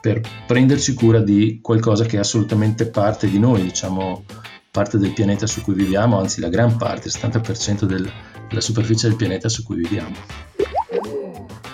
per 0.00 0.20
prenderci 0.46 0.94
cura 0.94 1.20
di 1.20 1.60
qualcosa 1.62 2.04
che 2.04 2.16
è 2.16 2.20
assolutamente 2.20 2.86
parte 2.86 3.28
di 3.28 3.38
noi, 3.38 3.62
diciamo 3.62 4.24
parte 4.70 4.98
del 4.98 5.12
pianeta 5.12 5.46
su 5.46 5.62
cui 5.62 5.74
viviamo, 5.74 6.18
anzi 6.18 6.40
la 6.40 6.48
gran 6.48 6.76
parte, 6.76 7.08
il 7.08 7.14
70% 7.18 7.84
del, 7.84 8.08
della 8.48 8.60
superficie 8.60 9.08
del 9.08 9.16
pianeta 9.16 9.48
su 9.48 9.64
cui 9.64 9.76
viviamo. 9.76 10.14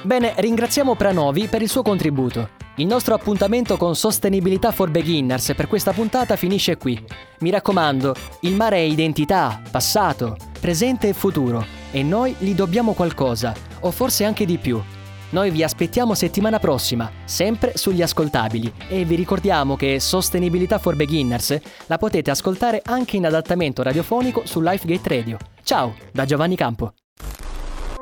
Bene, 0.03 0.35
ringraziamo 0.37 0.95
Pranovi 0.95 1.49
per 1.49 1.61
il 1.61 1.69
suo 1.69 1.83
contributo. 1.83 2.64
Il 2.77 2.87
nostro 2.87 3.15
appuntamento 3.15 3.77
con 3.77 3.95
Sostenibilità 3.95 4.73
for 4.73 4.91
Beginners 4.91 5.53
per 5.55 5.69
questa 5.69 5.93
puntata 5.93 6.35
finisce 6.35 6.77
qui. 6.77 7.01
Mi 7.39 7.51
raccomando, 7.51 8.17
il 8.41 8.57
mare 8.57 8.79
è 8.79 8.81
identità, 8.81 9.63
passato, 9.71 10.37
presente 10.59 11.09
e 11.09 11.13
futuro 11.13 11.65
e 11.93 12.03
noi 12.03 12.35
gli 12.37 12.53
dobbiamo 12.53 12.93
qualcosa, 12.95 13.55
o 13.83 13.93
forse 13.93 14.25
anche 14.25 14.45
di 14.45 14.59
più. 14.59 14.83
Noi 15.31 15.53
vi 15.53 15.63
aspettiamo 15.63 16.15
settimana 16.15 16.59
prossima, 16.59 17.09
sempre 17.25 17.77
sugli 17.77 18.03
ascoltabili 18.03 18.73
e 18.89 19.05
vi 19.05 19.15
ricordiamo 19.15 19.77
che 19.77 20.01
Sostenibilità 20.01 20.79
for 20.79 20.97
Beginners 20.97 21.57
la 21.87 21.97
potete 21.97 22.33
ascoltare 22.33 22.83
anche 22.85 23.17
in 23.17 23.25
adattamento 23.27 23.85
radiofonico 23.85 24.43
su 24.47 24.61
Lifegate 24.61 25.17
Radio. 25.17 25.39
Ciao, 25.63 25.95
da 26.11 26.25
Giovanni 26.25 26.57
Campo. 26.57 26.93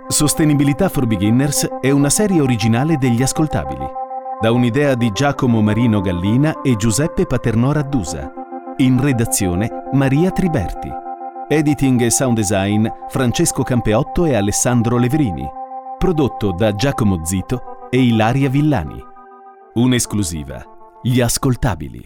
Sostenibilità 0.08 0.88
for 0.88 1.06
Beginners 1.06 1.68
è 1.82 1.90
una 1.90 2.10
serie 2.10 2.40
originale 2.40 2.96
degli 2.96 3.22
ascoltabili, 3.22 3.84
da 4.42 4.50
un'idea 4.50 4.96
di 4.96 5.12
Giacomo 5.12 5.62
Marino 5.62 6.00
Gallina 6.00 6.62
e 6.62 6.74
Giuseppe 6.74 7.26
Paternò 7.26 7.70
Raddusa. 7.70 8.32
In 8.78 9.00
redazione 9.00 9.70
Maria 9.92 10.32
Triberti. 10.32 10.90
Editing 11.46 12.00
e 12.00 12.10
sound 12.10 12.38
design 12.38 12.88
Francesco 13.08 13.62
Campeotto 13.62 14.24
e 14.24 14.34
Alessandro 14.34 14.98
Leverini 14.98 15.48
prodotto 15.96 16.50
da 16.50 16.74
Giacomo 16.74 17.24
Zito 17.24 17.88
e 17.88 18.02
Ilaria 18.02 18.48
Villani. 18.48 19.00
Un'esclusiva. 19.74 20.64
Gli 21.00 21.20
ascoltabili. 21.20 22.04